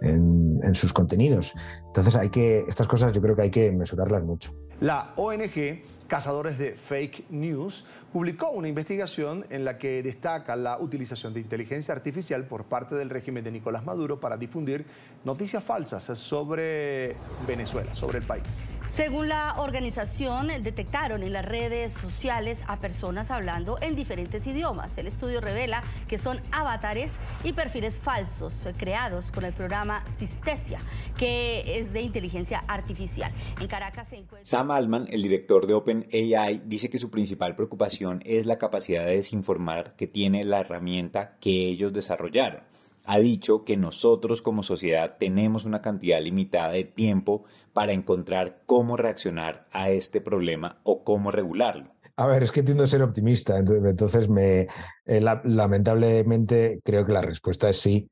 en, 0.00 0.74
sus 0.74 0.94
contenidos. 0.94 1.52
Entonces 1.88 2.16
hay 2.16 2.30
que, 2.30 2.64
estas 2.66 2.88
cosas 2.88 3.12
yo 3.12 3.20
creo 3.20 3.36
que 3.36 3.42
hay 3.42 3.50
que 3.50 3.70
mesurarlas 3.70 4.24
mucho. 4.24 4.54
La 4.80 5.12
ONG 5.16 5.82
Cazadores 6.08 6.58
de 6.58 6.72
Fake 6.72 7.24
News 7.30 7.84
publicó 8.12 8.50
una 8.50 8.68
investigación 8.68 9.44
en 9.50 9.64
la 9.64 9.78
que 9.78 10.02
destaca 10.02 10.54
la 10.54 10.78
utilización 10.78 11.34
de 11.34 11.40
inteligencia 11.40 11.94
artificial 11.94 12.44
por 12.44 12.64
parte 12.64 12.94
del 12.94 13.10
régimen 13.10 13.42
de 13.42 13.50
Nicolás 13.50 13.84
Maduro 13.84 14.20
para 14.20 14.36
difundir 14.36 14.84
noticias 15.24 15.64
falsas 15.64 16.04
sobre 16.18 17.16
Venezuela, 17.46 17.94
sobre 17.94 18.18
el 18.18 18.24
país. 18.24 18.74
Según 18.86 19.28
la 19.28 19.56
organización, 19.58 20.48
detectaron 20.62 21.22
en 21.22 21.32
las 21.32 21.44
redes 21.44 21.94
sociales 21.94 22.62
a 22.68 22.78
personas 22.78 23.30
hablando 23.30 23.78
en 23.80 23.96
diferentes 23.96 24.46
idiomas. 24.46 24.96
El 24.98 25.06
estudio 25.06 25.40
revela 25.40 25.82
que 26.06 26.18
son 26.18 26.40
avatares 26.52 27.16
y 27.42 27.52
perfiles 27.52 27.98
falsos 27.98 28.68
creados 28.76 29.30
con 29.30 29.44
el 29.44 29.54
programa 29.54 30.04
Sistesia, 30.06 30.78
que 31.16 31.78
es 31.80 31.92
de 31.92 32.02
inteligencia 32.02 32.62
artificial. 32.68 33.32
En 33.60 33.66
Caracas 33.66 34.08
se 34.08 34.16
encuentra... 34.16 34.44
Sam 34.44 34.70
Altman, 34.70 35.08
el 35.10 35.22
director 35.22 35.66
de 35.66 35.74
OpenAI, 36.02 36.62
dice 36.66 36.90
que 36.90 36.98
su 36.98 37.10
principal 37.10 37.54
preocupación 37.54 38.20
es 38.24 38.46
la 38.46 38.58
capacidad 38.58 39.04
de 39.04 39.16
desinformar 39.16 39.96
que 39.96 40.06
tiene 40.06 40.44
la 40.44 40.60
herramienta 40.60 41.36
que 41.40 41.68
ellos 41.68 41.92
desarrollaron. 41.92 42.62
Ha 43.04 43.18
dicho 43.18 43.64
que 43.64 43.76
nosotros 43.76 44.40
como 44.40 44.62
sociedad 44.62 45.16
tenemos 45.18 45.66
una 45.66 45.82
cantidad 45.82 46.20
limitada 46.22 46.72
de 46.72 46.84
tiempo 46.84 47.44
para 47.72 47.92
encontrar 47.92 48.62
cómo 48.64 48.96
reaccionar 48.96 49.66
a 49.72 49.90
este 49.90 50.20
problema 50.20 50.80
o 50.84 51.04
cómo 51.04 51.30
regularlo. 51.30 51.92
A 52.16 52.26
ver, 52.26 52.44
es 52.44 52.52
que 52.52 52.62
tiendo 52.62 52.84
a 52.84 52.86
ser 52.86 53.02
optimista, 53.02 53.58
entonces 53.58 54.28
me 54.28 54.68
eh, 55.04 55.20
lamentablemente 55.20 56.80
creo 56.84 57.04
que 57.04 57.12
la 57.12 57.22
respuesta 57.22 57.68
es 57.68 57.78
sí, 57.78 58.08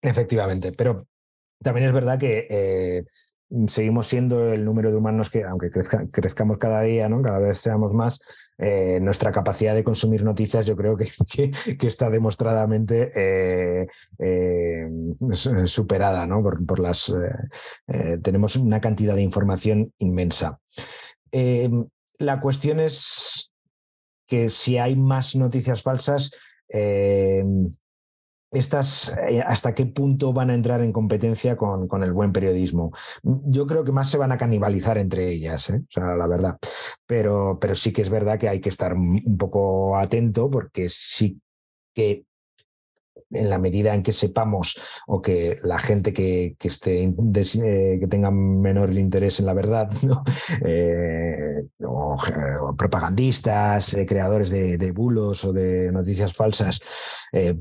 efectivamente, 0.00 0.72
pero 0.72 1.06
también 1.62 1.86
es 1.86 1.92
verdad 1.92 2.18
que 2.18 2.46
eh, 2.50 3.04
seguimos 3.66 4.06
siendo 4.06 4.52
el 4.52 4.64
número 4.64 4.90
de 4.90 4.96
humanos 4.96 5.30
que, 5.30 5.44
aunque 5.44 5.70
crezcamos 5.70 6.58
cada 6.58 6.82
día, 6.82 7.08
¿no? 7.08 7.22
cada 7.22 7.38
vez 7.38 7.58
seamos 7.58 7.92
más, 7.94 8.20
eh, 8.58 9.00
nuestra 9.00 9.32
capacidad 9.32 9.74
de 9.74 9.82
consumir 9.82 10.24
noticias 10.24 10.66
yo 10.66 10.76
creo 10.76 10.96
que, 10.96 11.06
que, 11.78 11.86
está 11.86 12.10
demostradamente 12.10 13.10
eh, 13.14 13.86
eh, 14.18 14.88
superada 15.64 16.26
¿no? 16.26 16.42
por, 16.42 16.78
las 16.78 17.12
tenemos 18.22 18.56
una 18.56 18.80
cantidad 18.80 19.14
de 19.14 19.22
información 19.22 19.92
inmensa. 19.98 20.60
la 22.18 22.40
cuestión 22.40 22.80
es 22.80 23.52
que 24.26 24.48
si 24.48 24.78
hay 24.78 24.96
más 24.96 25.34
noticias 25.36 25.82
falsas, 25.82 26.30
estas, 28.52 29.16
eh, 29.28 29.42
hasta 29.44 29.74
qué 29.74 29.86
punto 29.86 30.32
van 30.32 30.50
a 30.50 30.54
entrar 30.54 30.82
en 30.82 30.92
competencia 30.92 31.56
con, 31.56 32.02
el 32.02 32.12
buen 32.12 32.32
periodismo. 32.32 32.92
Yo 33.22 33.66
creo 33.66 33.82
que 33.82 33.92
más 33.92 34.10
se 34.10 34.18
van 34.18 34.32
a 34.32 34.38
canibalizar 34.38 34.98
entre 34.98 35.30
ellas, 35.30 35.70
¿eh? 35.70 35.80
o 35.80 35.90
sea, 35.90 36.14
la 36.14 36.26
verdad. 36.26 36.58
Pero, 37.06 37.58
pero 37.60 37.74
sí 37.74 37.92
que 37.92 38.02
es 38.02 38.10
verdad 38.10 38.38
que 38.38 38.48
hay 38.48 38.60
que 38.60 38.68
estar 38.68 38.94
un 38.94 39.36
poco 39.38 39.96
atento 39.96 40.50
porque 40.50 40.88
sí 40.88 41.40
que 41.94 42.24
en 43.32 43.50
la 43.50 43.58
medida 43.58 43.94
en 43.94 44.02
que 44.02 44.12
sepamos 44.12 44.78
o 45.06 45.20
que 45.20 45.58
la 45.62 45.78
gente 45.78 46.12
que, 46.12 46.56
esté 46.62 47.02
eh, 47.04 47.98
que 48.00 48.06
tenga 48.08 48.30
menor 48.30 48.92
interés 48.92 49.40
en 49.40 49.46
la 49.46 49.54
verdad, 49.54 49.90
eh, 50.64 51.64
o, 51.84 52.16
propagandistas, 52.76 53.94
eh, 53.94 54.06
creadores 54.06 54.50
de, 54.50 54.92
bulos 54.92 55.44
o 55.44 55.52
de 55.52 55.90
noticias 55.90 56.34
falsas, 56.34 56.80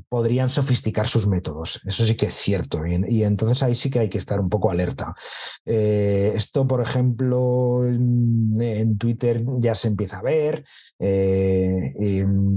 podrían 0.10 0.50
sofisticar 0.50 1.08
sus 1.08 1.28
métodos. 1.28 1.82
Eso 1.86 2.04
sí 2.04 2.16
que 2.16 2.26
es 2.26 2.34
cierto. 2.34 2.82
Y, 2.86 3.24
entonces 3.24 3.64
ahí 3.64 3.74
sí 3.74 3.90
que 3.90 4.00
hay 4.00 4.10
que 4.10 4.18
estar 4.18 4.40
un 4.40 4.50
poco 4.50 4.70
alerta. 4.70 5.16
esto, 5.66 6.68
por 6.68 6.82
ejemplo, 6.82 7.86
en, 7.86 8.98
Twitter 8.98 9.44
ya 9.60 9.74
se 9.76 9.88
empieza 9.88 10.20
a 10.20 10.24
ver, 10.24 10.66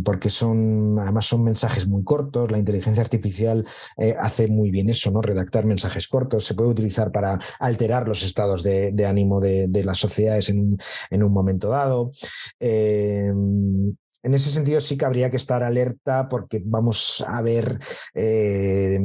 porque 0.04 0.30
son, 0.30 0.98
además 0.98 1.26
son 1.26 1.44
mensajes 1.44 1.86
muy 1.86 2.02
cortos, 2.02 2.50
la 2.50 2.58
inteligencia 2.58 3.03
artificial 3.04 3.66
eh, 3.96 4.14
hace 4.18 4.48
muy 4.48 4.70
bien 4.70 4.90
eso, 4.90 5.10
¿no? 5.10 5.22
Redactar 5.22 5.64
mensajes 5.64 6.08
cortos, 6.08 6.44
se 6.44 6.54
puede 6.54 6.70
utilizar 6.70 7.12
para 7.12 7.38
alterar 7.58 8.08
los 8.08 8.22
estados 8.22 8.62
de, 8.62 9.06
ánimo 9.06 9.40
de, 9.40 9.82
las 9.84 9.98
sociedades 9.98 10.48
en, 10.50 11.22
un 11.22 11.32
momento 11.32 11.68
dado. 11.68 12.10
Em, 12.58 13.94
en 14.22 14.34
ese 14.34 14.50
sentido 14.50 14.80
sí 14.80 14.96
que 14.96 15.04
habría 15.04 15.30
que 15.30 15.36
estar 15.36 15.62
alerta 15.62 16.28
porque 16.28 16.62
vamos 16.64 17.24
a 17.26 17.42
ver 17.42 17.78
eh, 18.14 18.98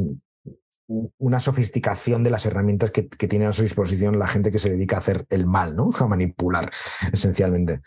una 1.17 1.39
sofisticación 1.39 2.23
de 2.23 2.29
las 2.31 2.45
herramientas 2.45 2.89
que, 2.89 3.07
que, 3.07 3.27
tiene 3.27 3.45
a 3.45 3.51
su 3.51 3.61
disposición 3.61 4.17
la 4.17 4.27
gente 4.27 4.49
que 4.49 4.59
se 4.59 4.71
dedica 4.71 4.95
a 4.95 4.99
hacer 4.99 5.25
el 5.29 5.45
mal, 5.45 5.75
¿no? 5.75 5.89
A 5.99 6.07
manipular, 6.07 6.71
esencialmente 7.11 7.81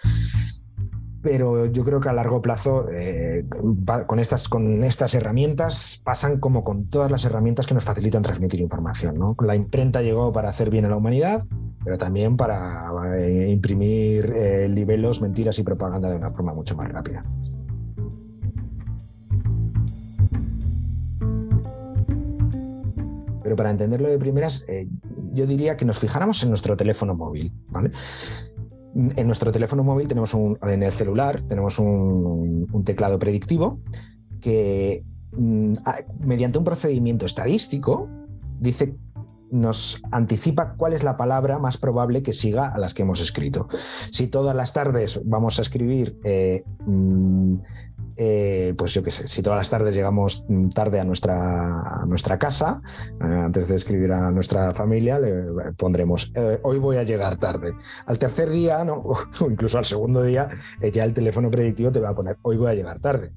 pero 1.23 1.67
yo 1.67 1.85
creo 1.85 2.01
que 2.01 2.09
a 2.09 2.13
largo 2.13 2.43
plazo 2.43 2.87
eh, 2.91 3.47
con, 4.07 4.19
estas, 4.19 5.15
herramientas 5.15 6.01
pasan 6.05 6.41
como 6.41 6.65
con 6.65 6.87
todas 6.87 7.11
las 7.11 7.25
herramientas 7.25 7.67
que 7.67 7.75
nos 7.75 7.85
facilitan 7.85 8.23
transmitir 8.23 8.61
información. 8.61 9.37
La 9.41 9.55
imprenta 9.55 10.03
llegó 10.03 10.33
para 10.33 10.51
hacer 10.51 10.71
bien 10.71 10.85
a 10.85 10.89
la 10.89 10.97
humanidad 10.97 11.45
pero 11.85 11.99
también 11.99 12.37
para 12.37 13.19
eh, 13.19 13.51
imprimir 13.51 14.33
eh, 14.37 14.69
libelos, 14.69 15.21
mentiras 15.21 15.59
y 15.59 15.65
propaganda 15.65 16.09
de 16.09 16.17
una 16.17 16.31
forma 16.31 16.55
mucho 16.55 16.77
más 16.77 16.89
rápida. 16.89 17.25
Pero 23.43 23.57
para 23.57 23.71
entenderlo 23.71 24.09
de 24.09 24.19
primeras, 24.19 24.65
eh, 24.69 24.89
yo 25.33 25.47
diría 25.47 25.77
que 25.77 25.85
nos 25.85 25.99
fijáramos 25.99 26.43
en 26.45 26.51
nuestro 26.51 26.77
teléfono 26.77 27.15
móvil. 27.15 27.53
¿vale? 27.69 27.91
En 28.95 29.27
nuestro 29.27 29.51
teléfono 29.53 29.83
móvil 29.83 30.09
tenemos 30.09 30.35
un, 30.35 30.59
en 30.63 30.83
el 30.83 30.93
celular 30.93 31.41
tenemos 31.43 31.79
un, 31.79 32.83
teclado 32.85 33.19
predictivo 33.19 33.81
que 34.41 35.05
mm, 35.33 35.75
mediante 36.21 36.59
un 36.59 36.65
procedimiento 36.65 37.25
estadístico 37.25 38.09
dice 38.61 38.95
nos 39.53 40.03
anticipa 40.11 40.75
cuál 40.77 40.95
es 40.95 41.03
la 41.03 41.19
palabra 41.19 41.59
más 41.59 41.77
probable 41.77 42.23
que 42.23 42.33
siga 42.33 42.69
a 42.69 42.79
las 42.79 42.95
que 42.95 43.03
hemos 43.03 43.21
escrito. 43.21 43.69
Si 44.11 44.27
todas 44.27 44.57
las 44.57 44.73
tardes 44.73 45.21
vamos 45.27 45.59
a 45.59 45.63
escribir, 45.63 46.19
eh, 46.25 46.65
mm, 46.87 47.57
eh, 48.17 48.75
pues 48.77 48.95
yo 48.95 49.03
qué 49.03 49.11
sé, 49.11 49.27
si 49.29 49.43
todas 49.43 49.59
las 49.59 49.71
tardes 49.71 49.95
llegamos 49.95 50.45
mm, 50.49 50.69
tarde 50.69 51.01
a 51.01 51.05
nuestra, 51.05 52.05
nuestra 52.07 52.39
casa, 52.39 52.83
eh, 53.21 53.25
antes 53.25 53.69
de 53.69 53.77
escribir 53.77 54.13
a 54.13 54.31
nuestra 54.31 54.75
familia, 54.75 55.19
le 55.19 55.73
pondremos, 55.77 56.33
eh, 56.35 56.59
hoy 56.63 56.79
voy 56.79 56.97
a 56.97 57.03
llegar 57.03 57.37
tarde. 57.39 57.73
Al 58.07 58.19
tercer 58.19 58.51
día, 58.51 58.85
¿no? 58.85 58.95
o 59.41 59.51
incluso 59.51 59.79
al 59.79 59.85
segundo 59.85 60.23
día, 60.23 60.49
ya 60.93 61.05
el 61.05 61.13
teléfono 61.15 61.51
predictivo 61.51 61.93
te 61.93 62.01
va 62.01 62.11
a 62.11 62.15
poner, 62.15 62.37
hoy 62.43 62.57
voy 62.57 62.71
a 62.71 62.75
llegar 62.75 62.99
tarde. 63.01 63.33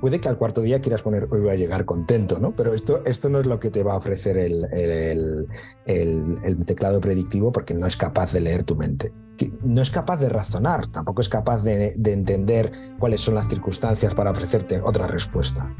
Puede 0.00 0.20
que 0.20 0.28
al 0.28 0.38
cuarto 0.38 0.60
día 0.62 0.80
quieras 0.80 1.02
poner 1.02 1.26
hoy 1.30 1.40
voy 1.40 1.50
a 1.50 1.56
llegar 1.56 1.84
contento, 1.84 2.38
¿no? 2.38 2.54
Pero 2.54 2.72
esto, 2.72 3.02
esto 3.04 3.28
no 3.28 3.40
es 3.40 3.46
lo 3.46 3.58
que 3.58 3.70
te 3.70 3.82
va 3.82 3.94
a 3.94 3.96
ofrecer 3.96 4.36
el- 4.38 4.64
el- 4.72 5.48
el 6.44 6.66
teclado 6.66 7.00
predictivo 7.00 7.50
porque 7.50 7.74
no 7.74 7.86
es 7.86 7.96
capaz 7.96 8.32
de 8.32 8.40
leer 8.42 8.62
tu 8.62 8.76
mente. 8.76 9.12
Que 9.38 9.50
No 9.62 9.80
es 9.80 9.90
capaz 9.90 10.18
de 10.18 10.28
razonar, 10.28 10.88
tampoco 10.88 11.22
es 11.22 11.30
capaz 11.30 11.62
de, 11.62 11.94
de 11.96 12.12
entender 12.12 12.72
cuáles 12.98 13.22
son 13.22 13.34
las 13.34 13.48
circunstancias 13.48 14.14
para 14.14 14.30
ofrecerte 14.30 14.80
otra 14.80 15.06
respuesta. 15.06 15.74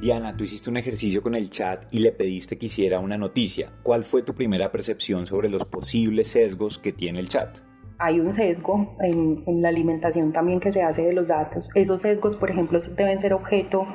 Diana, 0.00 0.36
tú 0.36 0.44
hiciste 0.44 0.70
un 0.70 0.76
ejercicio 0.76 1.22
con 1.22 1.34
el 1.34 1.50
chat 1.50 1.86
y 1.90 1.98
le 1.98 2.12
pediste 2.12 2.58
que 2.58 2.66
hiciera 2.66 3.00
una 3.00 3.16
noticia. 3.16 3.72
¿Cuál 3.82 4.04
fue 4.04 4.22
tu 4.22 4.34
primera 4.34 4.70
percepción 4.70 5.26
sobre 5.26 5.48
los 5.48 5.64
posibles 5.64 6.28
sesgos 6.28 6.78
que 6.78 6.92
tiene 6.92 7.18
el 7.18 7.28
chat? 7.28 7.58
hay 7.98 8.20
un 8.20 8.32
sesgo 8.32 8.94
en, 9.00 9.42
en 9.46 9.62
la 9.62 9.68
alimentación 9.68 10.32
también 10.32 10.60
que 10.60 10.72
se 10.72 10.82
hace 10.82 11.02
de 11.02 11.12
los 11.12 11.28
datos. 11.28 11.70
Esos 11.74 12.02
sesgos, 12.02 12.36
por 12.36 12.50
ejemplo, 12.50 12.80
deben 12.96 13.20
ser 13.20 13.32
objeto 13.32 13.86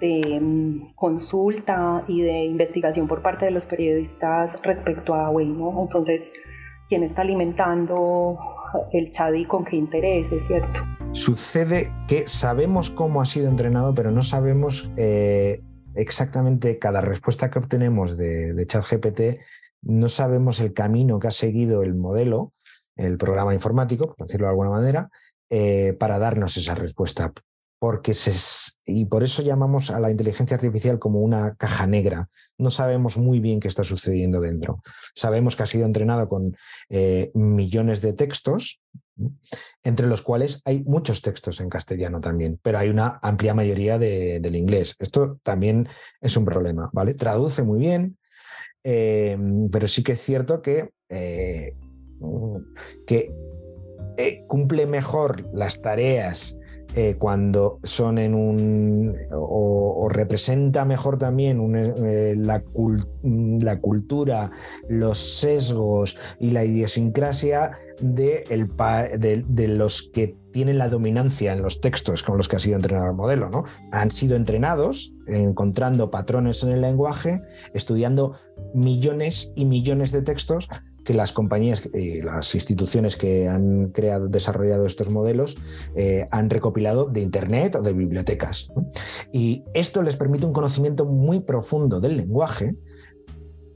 de 0.00 0.38
mm, 0.40 0.94
consulta 0.94 2.04
y 2.06 2.22
de 2.22 2.44
investigación 2.44 3.08
por 3.08 3.22
parte 3.22 3.46
de 3.46 3.50
los 3.50 3.66
periodistas 3.66 4.60
respecto 4.62 5.14
a, 5.14 5.30
bueno, 5.30 5.82
entonces, 5.82 6.32
¿quién 6.94 7.02
está 7.02 7.22
alimentando 7.22 8.38
el 8.92 9.10
chat 9.10 9.34
y 9.34 9.44
con 9.46 9.64
qué 9.64 9.74
intereses, 9.74 10.46
cierto? 10.46 10.80
Sucede 11.10 11.92
que 12.06 12.28
sabemos 12.28 12.88
cómo 12.88 13.20
ha 13.20 13.24
sido 13.24 13.48
entrenado, 13.48 13.92
pero 13.96 14.12
no 14.12 14.22
sabemos 14.22 14.92
eh, 14.96 15.58
exactamente 15.96 16.78
cada 16.78 17.00
respuesta 17.00 17.50
que 17.50 17.58
obtenemos 17.58 18.16
de, 18.16 18.54
de 18.54 18.66
ChatGPT, 18.66 19.20
no 19.82 20.08
sabemos 20.08 20.60
el 20.60 20.72
camino 20.72 21.18
que 21.18 21.26
ha 21.26 21.32
seguido 21.32 21.82
el 21.82 21.96
modelo, 21.96 22.52
el 22.94 23.18
programa 23.18 23.54
informático, 23.54 24.14
por 24.14 24.28
decirlo 24.28 24.46
de 24.46 24.50
alguna 24.50 24.70
manera, 24.70 25.10
eh, 25.50 25.96
para 25.98 26.20
darnos 26.20 26.56
esa 26.56 26.76
respuesta. 26.76 27.32
Porque 27.84 28.14
y 28.86 29.04
por 29.04 29.22
eso 29.24 29.42
llamamos 29.42 29.90
a 29.90 30.00
la 30.00 30.10
inteligencia 30.10 30.54
artificial 30.54 30.98
como 30.98 31.20
una 31.20 31.54
caja 31.56 31.86
negra. 31.86 32.30
No 32.56 32.70
sabemos 32.70 33.18
muy 33.18 33.40
bien 33.40 33.60
qué 33.60 33.68
está 33.68 33.84
sucediendo 33.84 34.40
dentro. 34.40 34.80
Sabemos 35.14 35.54
que 35.54 35.64
ha 35.64 35.66
sido 35.66 35.84
entrenado 35.84 36.26
con 36.26 36.56
eh, 36.88 37.30
millones 37.34 38.00
de 38.00 38.14
textos, 38.14 38.80
entre 39.82 40.06
los 40.06 40.22
cuales 40.22 40.62
hay 40.64 40.82
muchos 40.84 41.20
textos 41.20 41.60
en 41.60 41.68
castellano 41.68 42.22
también, 42.22 42.58
pero 42.62 42.78
hay 42.78 42.88
una 42.88 43.18
amplia 43.20 43.52
mayoría 43.52 43.98
de- 43.98 44.40
del 44.40 44.56
inglés. 44.56 44.96
Esto 44.98 45.38
también 45.42 45.86
es 46.22 46.38
un 46.38 46.46
problema, 46.46 46.88
¿vale? 46.94 47.12
Traduce 47.12 47.64
muy 47.64 47.80
bien, 47.80 48.16
eh, 48.82 49.36
pero 49.70 49.88
sí 49.88 50.02
que 50.02 50.12
es 50.12 50.22
cierto 50.22 50.62
que, 50.62 50.88
eh, 51.10 51.74
que 53.06 53.30
cumple 54.46 54.86
mejor 54.86 55.50
las 55.52 55.82
tareas 55.82 56.58
eh, 56.96 57.16
cuando 57.18 57.80
son 57.82 58.18
en 58.18 58.34
un 58.34 59.14
o, 59.32 60.08
representa 60.08 60.84
mejor 60.84 61.18
también 61.18 61.74
eh, 61.74 62.34
la, 62.36 62.62
la 63.22 63.80
cultura, 63.80 64.50
los 64.88 65.18
sesgos 65.18 66.16
y 66.38 66.50
la 66.50 66.64
idiosincrasia 66.64 67.72
de, 68.00 68.44
el 68.50 68.68
de- 69.18 69.44
de 69.46 69.68
los 69.68 70.02
que 70.12 70.36
tienen 70.52 70.78
la 70.78 70.88
dominancia 70.88 71.52
en 71.52 71.62
los 71.62 71.80
textos 71.80 72.22
con 72.22 72.36
los 72.36 72.48
que 72.48 72.56
ha 72.56 72.60
sido 72.60 72.76
entrenado 72.76 73.10
el 73.10 73.16
modelo. 73.16 73.50
¿no? 73.50 73.64
Han 73.90 74.10
sido 74.10 74.36
entrenados 74.36 75.12
encontrando 75.26 76.10
patrones 76.10 76.62
en 76.62 76.70
el 76.70 76.80
lenguaje, 76.80 77.40
estudiando 77.72 78.36
millones 78.72 79.52
y 79.56 79.64
millones 79.64 80.12
de 80.12 80.22
textos 80.22 80.68
que 81.04 81.14
las 81.14 81.32
compañías 81.32 81.88
y 81.92 82.22
las 82.22 82.54
instituciones 82.54 83.16
que 83.16 83.48
han 83.48 83.90
creado, 83.90 84.28
desarrollado 84.28 84.86
estos 84.86 85.10
modelos 85.10 85.56
eh, 85.94 86.26
han 86.30 86.50
recopilado 86.50 87.06
de 87.06 87.20
Internet 87.20 87.76
o 87.76 87.82
de 87.82 87.92
bibliotecas. 87.92 88.70
Y 89.32 89.64
esto 89.74 90.02
les 90.02 90.16
permite 90.16 90.46
un 90.46 90.52
conocimiento 90.52 91.04
muy 91.04 91.40
profundo 91.40 92.00
del 92.00 92.16
lenguaje, 92.16 92.74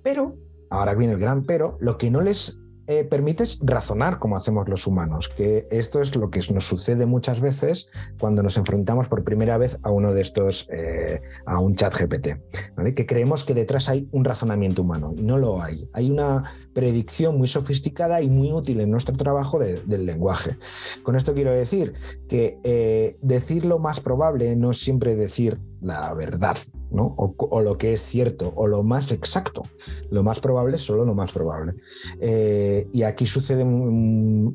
pero, 0.03 0.37
ahora 0.71 0.95
viene 0.95 1.15
el 1.15 1.21
gran 1.21 1.45
pero, 1.45 1.77
lo 1.81 1.99
que 1.99 2.11
no 2.11 2.21
les 2.21 2.61
eh, 2.89 3.05
permite 3.05 3.45
es 3.45 3.59
razonar 3.63 4.19
como 4.19 4.37
hacemos 4.37 4.69
los 4.69 4.87
humanos, 4.87 5.29
que 5.29 5.69
esto 5.71 6.01
es 6.01 6.17
lo 6.17 6.31
que 6.31 6.41
nos 6.53 6.67
sucede 6.67 7.07
muchas 7.07 7.41
veces 7.41 7.91
cuando 8.19 8.43
nos 8.43 8.57
enfrentamos 8.57 9.09
por 9.09 9.23
primera 9.25 9.59
vez 9.59 9.79
a 9.83 9.91
uno 9.91 10.13
de 10.15 10.23
estos, 10.23 10.69
eh, 10.73 11.21
a 11.47 11.61
un 11.61 11.77
chat 11.77 11.95
GPT, 11.95 12.41
¿vale? 12.77 12.95
que 12.95 13.07
creemos 13.07 13.45
que 13.45 13.55
detrás 13.55 13.89
hay 13.89 14.09
un 14.11 14.25
razonamiento 14.25 14.83
humano, 14.83 15.13
y 15.17 15.23
no 15.23 15.37
lo 15.39 15.63
hay. 15.63 15.89
Hay 15.93 16.11
una 16.11 16.45
predicción 16.73 17.37
muy 17.37 17.47
sofisticada 17.49 18.23
y 18.23 18.29
muy 18.31 18.53
útil 18.53 18.81
en 18.81 18.91
nuestro 18.91 19.17
trabajo 19.17 19.59
de- 19.59 19.83
del 19.85 20.07
lenguaje. 20.07 20.57
Con 21.03 21.15
esto 21.17 21.35
quiero 21.35 21.53
decir 21.53 21.93
que 22.29 22.59
eh, 22.65 23.17
decir 23.21 23.65
lo 23.65 23.79
más 23.79 24.01
probable 24.01 24.57
no 24.57 24.71
es 24.71 24.79
siempre 24.81 25.15
decir 25.15 25.59
la 25.81 26.13
verdad, 26.15 26.57
¿no? 26.91 27.15
O, 27.17 27.61
lo 27.61 27.79
que 27.79 27.93
es 27.93 28.01
cierto, 28.01 28.53
o 28.57 28.67
lo 28.67 28.83
más 28.83 29.13
exacto. 29.13 29.63
Lo 30.11 30.23
más 30.23 30.41
probable 30.41 30.77
es 30.77 30.83
solo 30.83 31.05
lo 31.05 31.15
más 31.15 31.33
probable. 31.33 31.75
Eh, 32.21 32.89
y 32.93 33.03
aquí 33.03 33.27
sucede, 33.27 33.65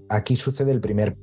aquí 0.09 0.35
sucede 0.35 0.71
el 0.71 0.81
primer 0.81 1.17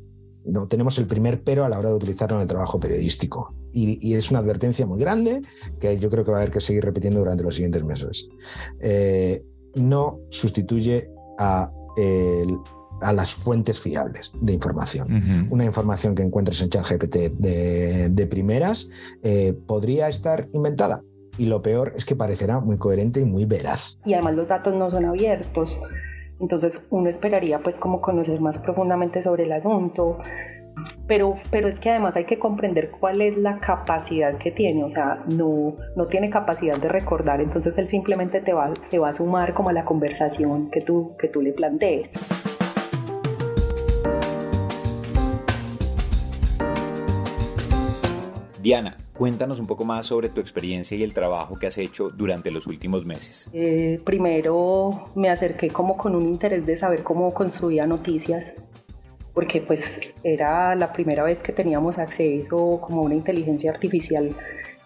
no, 0.45 0.67
tenemos 0.67 0.99
el 0.99 1.07
primer 1.07 1.43
pero 1.43 1.65
a 1.65 1.69
la 1.69 1.79
hora 1.79 1.91
de 1.91 1.95
utilizarlo 1.97 2.37
en 2.37 2.43
el 2.43 2.49
trabajo 2.49 2.81
periodístico. 2.81 3.55
Y, 3.73 3.99
y 4.07 4.15
es 4.15 4.31
una 4.31 4.41
advertencia 4.41 4.87
muy 4.87 4.99
grande 4.99 5.43
que 5.79 5.97
yo 5.99 6.11
creo 6.11 6.25
que 6.25 6.31
va 6.31 6.39
a 6.39 6.41
haber 6.41 6.53
que 6.53 6.61
seguir 6.61 6.85
repitiendo 6.85 7.21
durante 7.21 7.45
los 7.45 7.55
siguientes 7.55 7.85
meses. 7.85 8.29
Eh, 8.81 9.45
no 9.77 10.19
sustituye 10.31 11.09
a, 11.39 11.71
el- 11.97 12.59
a 13.01 13.13
las 13.13 13.35
fuentes 13.35 13.81
fiables 13.81 14.37
de 14.41 14.53
información. 14.53 15.49
Una 15.51 15.65
información 15.65 16.15
que 16.15 16.23
encuentres 16.23 16.61
en 16.63 16.69
ChatGPT 16.69 17.17
de, 17.39 18.09
de 18.11 18.27
primeras 18.27 18.89
eh, 19.23 19.55
podría 19.67 20.09
estar 20.09 20.49
inventada. 20.53 21.03
Y 21.39 21.47
lo 21.47 21.63
peor 21.63 21.93
es 21.97 22.05
que 22.05 22.17
parecerá 22.17 22.61
muy 22.61 22.77
coherente 22.77 23.21
y 23.21 23.25
muy 23.25 23.47
veraz. 23.47 23.99
Y 24.05 24.15
además 24.15 24.35
los 24.35 24.49
datos 24.49 24.75
no 24.75 24.91
son 24.91 25.07
abiertos. 25.07 25.79
Entonces 26.39 26.81
uno 26.91 27.09
esperaría 27.09 27.61
pues 27.63 27.77
como 27.77 28.01
conocer 28.01 28.41
más 28.41 28.59
profundamente 28.59 29.23
sobre 29.23 29.45
el 29.45 29.53
asunto. 29.53 30.19
Pero, 31.07 31.37
pero 31.51 31.69
es 31.69 31.79
que 31.79 31.91
además 31.91 32.17
hay 32.17 32.25
que 32.25 32.39
comprender 32.39 32.91
cuál 32.91 33.21
es 33.21 33.37
la 33.37 33.59
capacidad 33.59 34.39
que 34.39 34.51
tiene, 34.51 34.85
o 34.85 34.91
sea, 34.91 35.23
no, 35.29 35.77
no 35.97 36.07
tiene 36.07 36.31
capacidad 36.31 36.79
de 36.79 36.89
recordar, 36.89 37.41
entonces 37.41 37.77
él 37.77 37.89
simplemente 37.89 38.41
te 38.41 38.55
va, 38.55 38.73
se 38.85 38.99
va 38.99 39.11
a 39.11 39.15
sumar 39.15 39.53
como 39.53 39.69
a 39.69 39.73
la 39.73 39.85
conversación 39.85 40.71
que 40.71 40.81
tú, 40.81 41.17
que 41.19 41.29
tú 41.29 41.43
le 41.43 41.53
plantees. 41.53 42.09
Diana, 48.71 48.97
cuéntanos 49.15 49.59
un 49.59 49.67
poco 49.67 49.85
más 49.85 50.07
sobre 50.07 50.29
tu 50.29 50.41
experiencia 50.41 50.97
y 50.97 51.03
el 51.03 51.13
trabajo 51.13 51.59
que 51.59 51.67
has 51.67 51.77
hecho 51.77 52.09
durante 52.09 52.53
los 52.53 52.69
últimos 52.69 53.05
meses. 53.05 53.51
Eh, 53.53 54.01
primero 54.05 55.07
me 55.17 55.29
acerqué 55.29 55.71
como 55.71 55.97
con 55.97 56.15
un 56.15 56.23
interés 56.23 56.65
de 56.65 56.77
saber 56.77 57.03
cómo 57.03 57.35
construía 57.35 57.85
noticias, 57.89 58.55
porque 59.35 59.61
pues 59.61 59.99
era 60.23 60.77
la 60.77 60.93
primera 60.93 61.25
vez 61.25 61.39
que 61.39 61.51
teníamos 61.51 61.99
acceso 61.99 62.81
como 62.81 63.01
a 63.01 63.05
una 63.07 63.17
inteligencia 63.17 63.73
artificial 63.73 64.37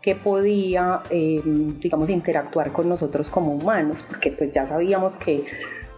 que 0.01 0.14
podía, 0.14 1.03
eh, 1.11 1.42
digamos, 1.44 2.09
interactuar 2.09 2.73
con 2.73 2.88
nosotros 2.88 3.29
como 3.29 3.53
humanos, 3.53 4.03
porque 4.09 4.31
pues 4.31 4.51
ya 4.51 4.66
sabíamos 4.66 5.18
que 5.18 5.44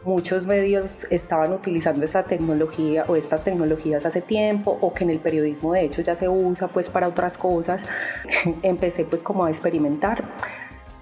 muchos 0.06 0.46
medios 0.46 1.06
estaban 1.10 1.52
utilizando 1.52 2.04
esa 2.04 2.22
tecnología 2.22 3.04
o 3.08 3.16
estas 3.16 3.44
tecnologías 3.44 4.06
hace 4.06 4.22
tiempo 4.22 4.78
o 4.80 4.94
que 4.94 5.04
en 5.04 5.10
el 5.10 5.18
periodismo 5.18 5.72
de 5.72 5.84
hecho 5.84 6.00
ya 6.00 6.14
se 6.14 6.28
usa 6.28 6.68
pues 6.68 6.88
para 6.88 7.08
otras 7.08 7.36
cosas. 7.36 7.82
Empecé 8.62 9.04
pues 9.04 9.22
como 9.22 9.44
a 9.44 9.50
experimentar 9.50 10.24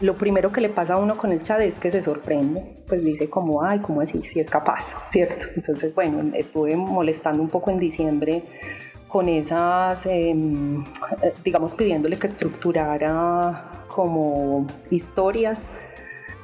lo 0.00 0.16
primero 0.16 0.52
que 0.52 0.60
le 0.60 0.68
pasa 0.68 0.94
a 0.94 0.98
uno 0.98 1.16
con 1.16 1.30
el 1.30 1.42
chat 1.42 1.60
es 1.60 1.74
que 1.76 1.90
se 1.90 2.02
sorprende, 2.02 2.76
pues 2.86 3.02
dice 3.04 3.30
como, 3.30 3.64
ay, 3.64 3.78
¿cómo 3.78 4.00
así? 4.00 4.22
Si 4.22 4.40
es 4.40 4.50
capaz, 4.50 4.92
¿cierto? 5.10 5.46
Entonces, 5.56 5.94
bueno, 5.94 6.36
estuve 6.36 6.76
molestando 6.76 7.40
un 7.40 7.48
poco 7.48 7.70
en 7.70 7.78
diciembre 7.78 8.42
con 9.08 9.28
esas, 9.28 10.04
em, 10.06 10.84
digamos, 11.44 11.74
pidiéndole 11.74 12.18
que 12.18 12.26
estructurara 12.26 13.84
como 13.88 14.66
historias. 14.90 15.60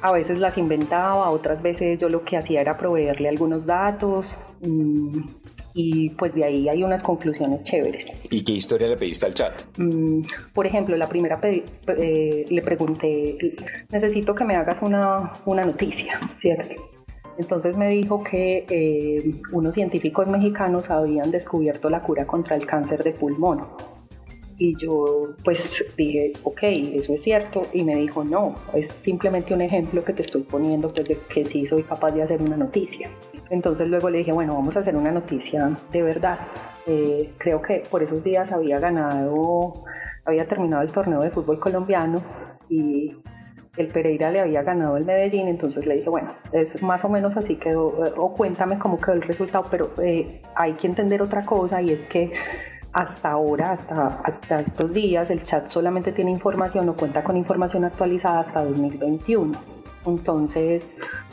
A 0.01 0.11
veces 0.11 0.39
las 0.39 0.57
inventaba, 0.57 1.29
otras 1.29 1.61
veces 1.61 1.99
yo 1.99 2.09
lo 2.09 2.23
que 2.23 2.37
hacía 2.37 2.61
era 2.61 2.77
proveerle 2.77 3.29
algunos 3.29 3.65
datos. 3.65 4.35
Mm, 4.61 5.19
y 5.73 6.09
pues 6.11 6.33
de 6.33 6.43
ahí 6.43 6.69
hay 6.69 6.83
unas 6.83 7.01
conclusiones 7.01 7.63
chéveres. 7.63 8.05
¿Y 8.29 8.43
qué 8.43 8.53
historia 8.53 8.87
le 8.87 8.97
pediste 8.97 9.25
al 9.25 9.33
chat? 9.33 9.53
Mm, 9.77 10.23
por 10.53 10.67
ejemplo, 10.67 10.95
la 10.97 11.07
primera 11.07 11.39
eh, 11.43 12.45
le 12.49 12.61
pregunté, 12.61 13.37
necesito 13.89 14.35
que 14.35 14.43
me 14.43 14.55
hagas 14.55 14.81
una, 14.81 15.33
una 15.45 15.65
noticia, 15.65 16.19
¿cierto? 16.39 16.75
Entonces 17.37 17.77
me 17.77 17.89
dijo 17.89 18.23
que 18.23 18.65
eh, 18.69 19.31
unos 19.51 19.73
científicos 19.73 20.27
mexicanos 20.27 20.89
habían 20.89 21.31
descubierto 21.31 21.89
la 21.89 22.01
cura 22.01 22.25
contra 22.27 22.55
el 22.55 22.65
cáncer 22.65 23.03
de 23.03 23.11
pulmón. 23.11 23.65
Y 24.63 24.75
yo 24.75 25.33
pues 25.43 25.83
dije, 25.97 26.33
ok, 26.43 26.59
eso 26.93 27.15
es 27.15 27.23
cierto. 27.23 27.63
Y 27.73 27.83
me 27.83 27.95
dijo, 27.95 28.23
no, 28.23 28.53
es 28.75 28.89
simplemente 28.89 29.55
un 29.55 29.61
ejemplo 29.61 30.03
que 30.03 30.13
te 30.13 30.21
estoy 30.21 30.43
poniendo 30.43 30.93
pues, 30.93 31.07
de 31.07 31.17
que 31.33 31.43
sí 31.43 31.65
soy 31.65 31.81
capaz 31.81 32.11
de 32.11 32.21
hacer 32.21 32.39
una 32.43 32.55
noticia. 32.55 33.09
Entonces 33.49 33.87
luego 33.87 34.11
le 34.11 34.19
dije, 34.19 34.31
bueno, 34.31 34.53
vamos 34.53 34.77
a 34.77 34.81
hacer 34.81 34.95
una 34.95 35.09
noticia 35.09 35.75
de 35.91 36.03
verdad. 36.03 36.37
Eh, 36.85 37.31
creo 37.39 37.59
que 37.59 37.81
por 37.89 38.03
esos 38.03 38.23
días 38.23 38.51
había 38.51 38.77
ganado, 38.77 39.73
había 40.25 40.47
terminado 40.47 40.83
el 40.83 40.91
torneo 40.91 41.21
de 41.21 41.31
fútbol 41.31 41.59
colombiano 41.59 42.21
y 42.69 43.15
el 43.77 43.87
Pereira 43.87 44.29
le 44.29 44.41
había 44.41 44.61
ganado 44.61 44.95
el 44.95 45.05
Medellín, 45.05 45.47
entonces 45.47 45.87
le 45.87 45.95
dije, 45.95 46.09
bueno, 46.09 46.35
es 46.51 46.79
más 46.83 47.03
o 47.03 47.09
menos 47.09 47.35
así 47.35 47.55
quedó, 47.55 48.05
eh, 48.05 48.13
o 48.15 48.35
cuéntame 48.35 48.77
cómo 48.77 48.99
quedó 48.99 49.13
el 49.13 49.23
resultado, 49.23 49.65
pero 49.71 49.89
eh, 50.03 50.43
hay 50.53 50.73
que 50.73 50.85
entender 50.85 51.19
otra 51.23 51.43
cosa 51.47 51.81
y 51.81 51.89
es 51.89 52.01
que 52.01 52.31
hasta 52.93 53.31
ahora, 53.31 53.71
hasta, 53.71 54.21
hasta 54.23 54.59
estos 54.61 54.93
días, 54.93 55.29
el 55.29 55.43
chat 55.43 55.69
solamente 55.69 56.11
tiene 56.11 56.31
información 56.31 56.89
o 56.89 56.93
cuenta 56.93 57.23
con 57.23 57.37
información 57.37 57.85
actualizada 57.85 58.39
hasta 58.41 58.63
2021. 58.63 59.51
Entonces, 60.05 60.83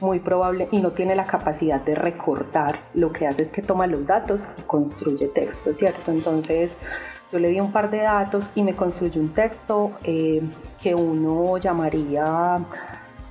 muy 0.00 0.20
probable, 0.20 0.68
y 0.70 0.78
no 0.78 0.92
tiene 0.92 1.14
la 1.14 1.24
capacidad 1.24 1.80
de 1.80 1.94
recortar, 1.94 2.80
lo 2.94 3.12
que 3.12 3.26
hace 3.26 3.42
es 3.42 3.50
que 3.50 3.62
toma 3.62 3.86
los 3.86 4.06
datos 4.06 4.42
y 4.58 4.62
construye 4.62 5.28
texto, 5.28 5.72
¿cierto? 5.72 6.10
Entonces, 6.10 6.76
yo 7.32 7.38
le 7.38 7.48
di 7.48 7.60
un 7.60 7.72
par 7.72 7.90
de 7.90 7.98
datos 7.98 8.50
y 8.54 8.62
me 8.62 8.74
construyó 8.74 9.20
un 9.20 9.32
texto 9.32 9.92
eh, 10.04 10.42
que 10.82 10.94
uno 10.94 11.56
llamaría 11.58 12.56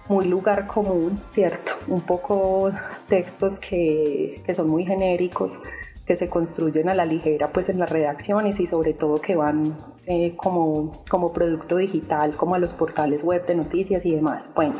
muy 0.07 0.25
lugar 0.25 0.67
común, 0.67 1.21
¿cierto? 1.31 1.73
Un 1.87 2.01
poco 2.01 2.71
textos 3.07 3.59
que, 3.59 4.41
que 4.45 4.53
son 4.55 4.69
muy 4.69 4.85
genéricos, 4.85 5.59
que 6.07 6.15
se 6.15 6.29
construyen 6.29 6.87
a 6.87 6.95
la 6.95 7.05
ligera 7.05 7.51
pues 7.51 7.67
en 7.67 7.79
las 7.79 7.91
redacciones 7.91 8.59
y 8.61 8.65
sobre 8.65 8.93
todo 8.93 9.17
que 9.17 9.35
van 9.35 9.75
eh, 10.05 10.35
como, 10.37 11.03
como 11.09 11.33
producto 11.33 11.75
digital, 11.75 12.33
como 12.37 12.55
a 12.55 12.59
los 12.59 12.73
portales 12.73 13.23
web 13.23 13.45
de 13.45 13.55
noticias 13.55 14.05
y 14.05 14.15
demás. 14.15 14.49
Bueno, 14.55 14.75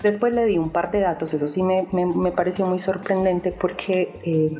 después 0.00 0.32
le 0.32 0.46
di 0.46 0.56
un 0.56 0.70
par 0.70 0.92
de 0.92 1.00
datos, 1.00 1.34
eso 1.34 1.48
sí 1.48 1.62
me, 1.62 1.88
me, 1.92 2.30
pareció 2.30 2.66
muy 2.66 2.78
sorprendente 2.78 3.50
porque 3.50 4.12
eh, 4.24 4.56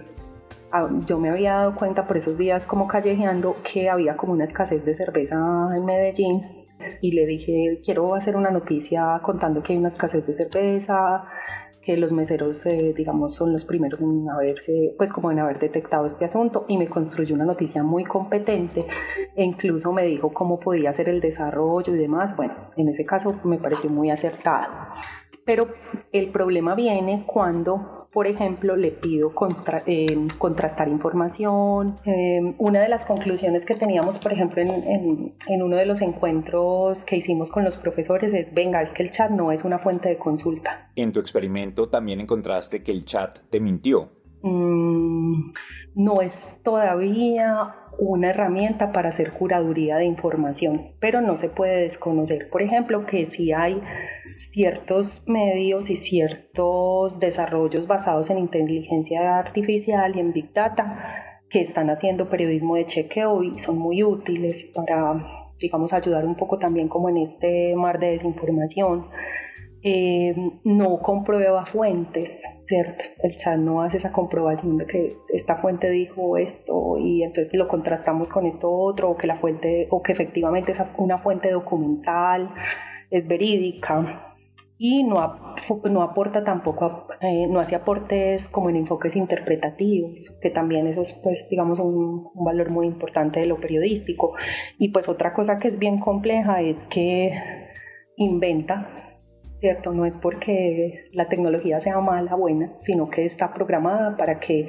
yo 1.07 1.21
me 1.21 1.31
había 1.31 1.55
dado 1.55 1.77
cuenta 1.77 2.09
por 2.09 2.17
esos 2.17 2.37
días 2.37 2.67
como 2.67 2.89
callejeando 2.89 3.55
que 3.63 3.89
había 3.89 4.17
como 4.17 4.33
una 4.33 4.45
escasez 4.45 4.85
de 4.85 4.95
cerveza 4.95 5.37
en 5.77 5.85
Medellín 5.85 6.67
y 7.01 7.13
le 7.13 7.25
dije 7.25 7.81
quiero 7.85 8.17
hacer 8.17 8.35
una 8.35 8.51
noticia 8.51 9.21
contando 9.23 9.63
que 9.63 9.73
hay 9.73 9.79
una 9.79 9.89
escasez 9.89 10.27
de 10.27 10.35
cerveza 10.35 11.25
que 11.85 11.97
los 11.97 12.13
meseros, 12.13 12.65
eh, 12.67 12.95
digamos, 12.97 13.35
son 13.35 13.53
los 13.53 13.65
primeros 13.65 14.01
en 14.01 14.29
haberse, 14.29 14.95
pues 14.97 15.13
como 15.13 15.31
en 15.31 15.39
haber 15.39 15.59
detectado 15.59 16.07
este 16.07 16.25
asunto 16.25 16.65
y 16.69 16.79
me 16.79 16.89
construyó 16.89 17.35
una 17.35 17.45
noticia 17.45 17.83
muy 17.83 18.05
competente 18.05 18.87
e 19.37 19.45
incluso 19.45 19.93
me 19.93 20.05
dijo 20.05 20.33
cómo 20.33 20.59
podía 20.59 20.93
ser 20.93 21.09
el 21.09 21.21
desarrollo 21.21 21.95
y 21.95 21.99
demás. 21.99 22.37
Bueno, 22.37 22.55
en 22.77 22.89
ese 22.89 23.05
caso 23.05 23.39
me 23.45 23.59
pareció 23.59 23.91
muy 23.91 24.11
acertado. 24.11 24.73
Pero 25.45 25.69
el 26.11 26.31
problema 26.31 26.75
viene 26.75 27.25
cuando 27.27 28.04
por 28.15 28.29
ejemplo, 28.29 28.77
le 28.77 28.93
pido 28.93 29.33
eh, 29.87 30.29
contrastar 30.39 30.89
información. 30.89 31.99
Eh, 32.07 32.55
una 32.59 32.81
de 32.81 32.89
las 32.89 33.05
conclusiones 33.05 33.67
que 33.67 33.75
teníamos, 33.75 34.21
por 34.21 34.33
ejemplo, 34.33 34.63
en, 34.63 35.63
uno 35.63 35.77
de 35.77 35.85
los 35.85 36.01
encuentros 36.01 37.05
que 37.05 37.17
hicimos 37.17 37.51
con 37.51 37.65
los 37.65 37.77
profesores 37.77 38.33
es, 38.33 38.55
venga, 38.55 38.83
es 38.83 38.91
que 38.91 39.03
el 39.03 39.11
chat 39.11 39.33
no 39.33 39.51
es 39.51 39.65
una 39.65 39.81
fuente 39.81 40.09
de 40.09 40.17
consulta. 40.17 40.91
En 40.95 41.11
tu 41.11 41.19
experimento 41.19 41.89
también 41.89 42.21
encontraste 42.21 42.85
que 42.85 42.93
el 42.93 43.05
chat 43.05 43.37
te 43.51 43.59
mintió. 43.59 44.11
Mm, 44.43 45.14
no 45.95 46.21
es 46.23 46.33
todavía 46.63 47.75
una 47.99 48.31
herramienta 48.31 48.93
para 48.93 49.11
hacer 49.11 49.33
curaduría 49.33 49.97
de 49.97 50.05
información, 50.05 50.95
pero 51.01 51.21
no 51.21 51.37
se 51.37 51.49
puede 51.49 51.83
desconocer, 51.83 52.51
por 52.51 52.63
ejemplo, 52.63 53.07
que 53.07 53.25
si 53.25 53.53
hay 53.53 53.81
ciertos 54.37 55.23
medios 55.27 55.91
y 55.91 55.97
ciertos 55.97 57.19
desarrollos 57.21 57.87
basados 57.87 58.31
en 58.31 58.39
inteligencia 58.39 59.39
artificial 59.39 60.17
y 60.17 60.21
en 60.21 60.33
Big 60.33 60.53
Data 60.53 61.41
que 61.49 61.61
están 61.61 61.89
haciendo 61.91 62.29
periodismo 62.29 62.77
de 62.77 62.87
chequeo 62.87 63.43
y 63.45 63.59
son 63.59 63.79
muy 63.79 64.03
útiles 64.03 64.67
para, 64.75 65.53
digamos, 65.61 65.93
ayudar 65.93 66.27
un 66.27 66.37
poco 66.37 66.59
también 66.59 66.89
como 66.89 67.09
en 67.09 67.19
este 67.19 67.77
mar 67.77 68.01
de 68.01 68.11
desinformación. 68.11 69.07
Eh, 69.87 70.35
no 70.65 70.99
comprueba 71.01 71.67
fuentes, 71.67 72.41
¿cierto? 72.67 73.05
El 73.23 73.37
chat 73.37 73.59
no 73.59 73.83
hace 73.83 73.99
esa 73.99 74.13
comprobación 74.13 74.79
de 74.79 74.87
que 74.87 75.17
esta 75.29 75.57
fuente 75.59 75.91
dijo 75.91 76.39
esto 76.39 76.97
y 76.99 77.23
entonces 77.23 77.53
lo 77.53 77.69
contrastamos 77.69 78.31
con 78.31 78.47
esto 78.47 78.73
otro, 78.73 79.11
o 79.11 79.17
que 79.19 79.27
la 79.27 79.37
fuente, 79.37 79.87
o 79.91 80.03
que 80.03 80.13
efectivamente 80.13 80.73
es 80.73 80.79
una 80.97 81.19
fuente 81.19 81.51
documental 81.51 82.51
es 83.11 83.27
verídica 83.27 84.35
y 84.77 85.05
no, 85.05 85.55
no 85.85 86.03
aporta 86.03 86.43
tampoco, 86.43 87.07
eh, 87.21 87.47
no 87.49 87.61
hace 87.61 87.77
aportes 87.77 88.49
como 88.49 88.71
en 88.71 88.77
enfoques 88.77 89.15
interpretativos, 89.15 90.37
que 90.43 90.51
también 90.51 90.89
eso 90.89 91.03
es, 91.03 91.15
pues, 91.23 91.47
digamos, 91.49 91.79
un, 91.79 92.31
valor 92.35 92.71
muy 92.71 92.87
importante 92.87 93.41
de 93.41 93.47
lo 93.47 93.61
periodístico. 93.61 94.35
Y 94.79 94.89
pues 94.89 95.09
otra 95.09 95.33
cosa 95.33 95.59
que 95.59 95.69
es 95.69 95.79
bien 95.79 95.99
compleja 95.99 96.61
es 96.61 96.77
que 96.89 97.33
inventa, 98.17 99.04
¿cierto? 99.65 99.95
No 99.95 100.05
es 100.05 100.15
porque 100.19 101.09
la 101.13 101.27
tecnología 101.31 101.81
sea 101.81 101.99
mala, 101.99 102.35
buena, 102.35 102.75
sino 102.83 103.09
que 103.09 103.25
está 103.25 103.55
programada 103.55 104.15
para 104.15 104.39
que 104.39 104.67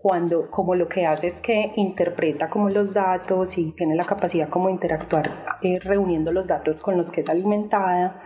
cuando 0.00 0.52
como 0.52 0.76
lo 0.76 0.86
que 0.86 1.04
hace 1.04 1.26
es 1.26 1.40
que 1.40 1.72
interpreta 1.74 2.48
como 2.48 2.70
los 2.70 2.94
datos 2.94 3.58
y 3.58 3.72
tiene 3.72 3.96
la 3.96 4.04
capacidad 4.04 4.48
como 4.48 4.70
interactuar 4.70 5.58
eh, 5.62 5.80
reuniendo 5.80 6.30
los 6.30 6.46
datos 6.46 6.80
con 6.80 6.96
los 6.96 7.10
que 7.10 7.22
es 7.22 7.28
alimentada, 7.28 8.22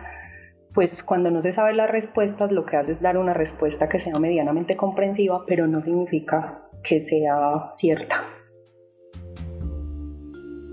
pues 0.75 1.01
cuando 1.01 1.31
no 1.31 1.41
se 1.41 1.53
sabe 1.53 1.73
las 1.73 1.89
respuestas 1.89 2.51
lo 2.51 2.67
que 2.67 2.77
hace 2.77 2.91
es 2.91 3.01
dar 3.01 3.17
una 3.17 3.33
respuesta 3.33 3.89
que 3.89 3.99
sea 3.99 4.19
medianamente 4.19 4.77
comprensiva, 4.77 5.43
pero 5.47 5.65
no 5.65 5.81
significa 5.81 6.69
que 6.83 6.99
sea 6.99 7.73
cierta. 7.77 8.25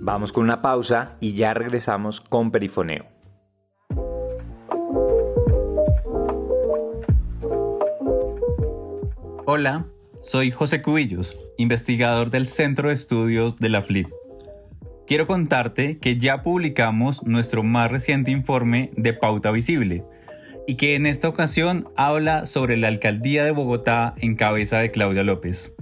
Vamos 0.03 0.31
con 0.31 0.45
una 0.45 0.61
pausa 0.61 1.17
y 1.21 1.33
ya 1.33 1.55
regresamos 1.55 2.21
con 2.21 2.51
Perifoneo. 2.51 3.18
Hola, 9.51 9.87
soy 10.21 10.51
José 10.51 10.83
Cubillos, 10.83 11.41
investigador 11.57 12.29
del 12.29 12.47
Centro 12.47 12.89
de 12.89 12.95
Estudios 12.95 13.57
de 13.57 13.71
la 13.71 13.81
FLIP. 13.81 14.07
Quiero 15.07 15.27
contarte 15.27 15.97
que 15.97 16.19
ya 16.19 16.43
publicamos 16.43 17.23
nuestro 17.23 17.63
más 17.63 17.91
reciente 17.91 18.31
informe 18.31 18.91
de 18.99 19.15
Pauta 19.15 19.51
Visible 19.51 20.05
y 20.67 20.75
que 20.75 20.97
en 20.97 21.07
esta 21.07 21.31
ocasión 21.31 21.89
habla 21.97 22.45
sobre 22.45 22.77
la 22.77 22.89
alcaldía 22.89 23.43
de 23.43 23.53
Bogotá 23.53 24.15
en 24.19 24.37
cabeza 24.37 24.81
de 24.81 24.91
Claudia 24.91 25.23
López. 25.23 25.73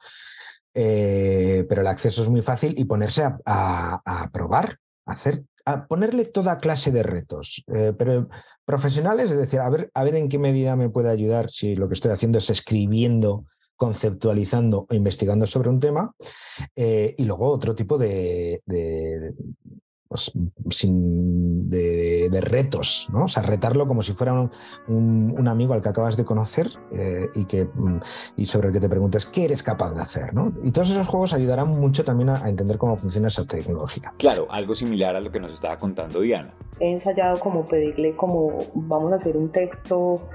eh, 0.80 1.66
pero 1.68 1.80
el 1.80 1.88
acceso 1.88 2.22
es 2.22 2.28
muy 2.28 2.40
fácil 2.40 2.72
y 2.78 2.84
ponerse 2.84 3.24
a, 3.44 4.30
probar, 4.32 4.76
hacer, 5.06 5.42
a 5.64 5.88
ponerle 5.88 6.26
toda 6.26 6.58
clase 6.58 6.92
de 6.92 7.02
retos, 7.02 7.64
pero 7.66 8.28
profesionales, 8.64 9.32
es 9.32 9.38
decir, 9.38 9.58
a 9.58 9.68
ver, 9.70 9.90
a 9.92 10.04
ver 10.04 10.14
en 10.14 10.28
qué 10.28 10.38
medida 10.38 10.76
me 10.76 10.88
puede 10.88 11.10
ayudar 11.10 11.50
si 11.50 11.74
lo 11.74 11.88
que 11.88 11.94
estoy 11.94 12.12
haciendo 12.12 12.38
es 12.38 12.48
escribiendo 12.50 13.44
conceptualizando 13.74 14.86
o 14.88 14.94
investigando 14.94 15.46
sobre 15.46 15.70
un 15.70 15.80
tema, 15.80 16.12
eh, 16.76 17.14
y 17.16 17.24
luego 17.24 17.48
otro 17.48 17.74
tipo 17.74 17.96
de, 17.96 18.62
pues, 20.08 20.32
de, 20.34 22.40
retos, 22.40 23.08
¿no? 23.12 23.24
O 23.24 23.28
sea, 23.28 23.42
retarlo 23.42 23.86
como 23.86 24.02
si 24.02 24.12
fuera 24.12 24.50
un, 24.86 25.48
amigo 25.48 25.74
al 25.74 25.82
que 25.82 25.88
acabas 25.88 26.16
de 26.16 26.24
conocer 26.24 26.68
eh, 26.92 27.28
y, 27.34 27.44
que, 27.44 27.64
mm, 27.64 28.00
y 28.36 28.46
sobre 28.46 28.68
el 28.68 28.74
que 28.74 28.80
te 28.80 28.88
preguntes 28.88 29.26
qué 29.26 29.44
eres 29.44 29.62
capaz 29.62 29.94
de 29.94 30.00
hacer, 30.00 30.34
¿no? 30.34 30.52
Y 30.62 30.70
todos 30.70 30.90
esos 30.90 31.06
juegos 31.06 31.34
ayudarán 31.34 31.68
mucho 31.68 32.04
también 32.04 32.30
a, 32.30 32.44
a 32.44 32.48
entender 32.48 32.78
cómo 32.78 32.96
funciona 32.96 33.28
esa 33.28 33.46
tecnología. 33.46 34.12
Claro, 34.18 34.46
algo 34.50 34.74
similar 34.74 35.16
a 35.16 35.20
lo 35.20 35.30
que 35.30 35.40
nos 35.40 35.52
estaba 35.52 35.76
contando 35.76 36.20
Diana. 36.20 36.54
He 36.80 36.92
ensayado 36.92 37.38
como 37.38 37.64
pedirle 37.64 38.16
como 38.16 38.58
vamos 38.74 39.12
a 39.12 39.16
hacer 39.16 39.36
un 39.36 39.50
texto 39.50 40.28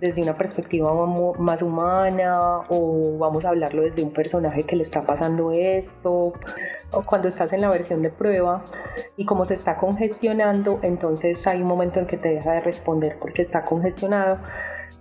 desde 0.00 0.22
una 0.22 0.36
perspectiva 0.36 0.92
más 1.38 1.62
humana 1.62 2.60
o 2.68 3.18
vamos 3.18 3.44
a 3.44 3.50
hablarlo 3.50 3.82
desde 3.82 4.02
un 4.02 4.12
personaje 4.12 4.64
que 4.64 4.76
le 4.76 4.82
está 4.82 5.02
pasando 5.02 5.52
esto 5.52 6.32
o 6.90 7.02
cuando 7.04 7.28
estás 7.28 7.52
en 7.52 7.60
la 7.60 7.70
versión 7.70 8.02
de 8.02 8.10
prueba 8.10 8.64
y 9.16 9.24
como 9.24 9.44
se 9.44 9.54
está 9.54 9.76
congestionando 9.76 10.80
entonces 10.82 11.46
hay 11.46 11.60
un 11.60 11.68
momento 11.68 12.00
en 12.00 12.06
que 12.06 12.16
te 12.16 12.30
deja 12.30 12.52
de 12.52 12.60
responder 12.60 13.18
porque 13.20 13.42
está 13.42 13.62
congestionado. 13.64 14.38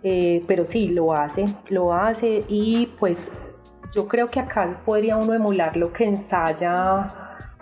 Eh, 0.02 0.46
pero 0.48 0.64
sí 0.64 0.88
lo 0.88 1.14
hace 1.14 1.44
lo 1.68 1.94
hace 1.94 2.46
y 2.48 2.86
pues 3.00 3.32
yo 3.94 4.08
creo 4.08 4.28
que 4.28 4.40
acá 4.40 4.82
podría 4.86 5.18
uno 5.18 5.34
emular 5.34 5.76
lo 5.76 5.92
que 5.92 6.06
ensaya 6.06 7.08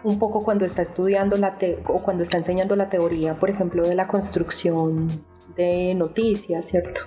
un 0.03 0.19
poco 0.19 0.41
cuando 0.41 0.65
está 0.65 0.83
estudiando 0.83 1.35
la 1.37 1.57
o 1.87 2.03
cuando 2.03 2.23
está 2.23 2.37
enseñando 2.37 2.75
la 2.75 2.89
teoría, 2.89 3.35
por 3.35 3.49
ejemplo, 3.49 3.83
de 3.87 3.95
la 3.95 4.07
construcción 4.07 5.07
de 5.57 5.93
noticias, 5.95 6.67
¿cierto? 6.67 7.01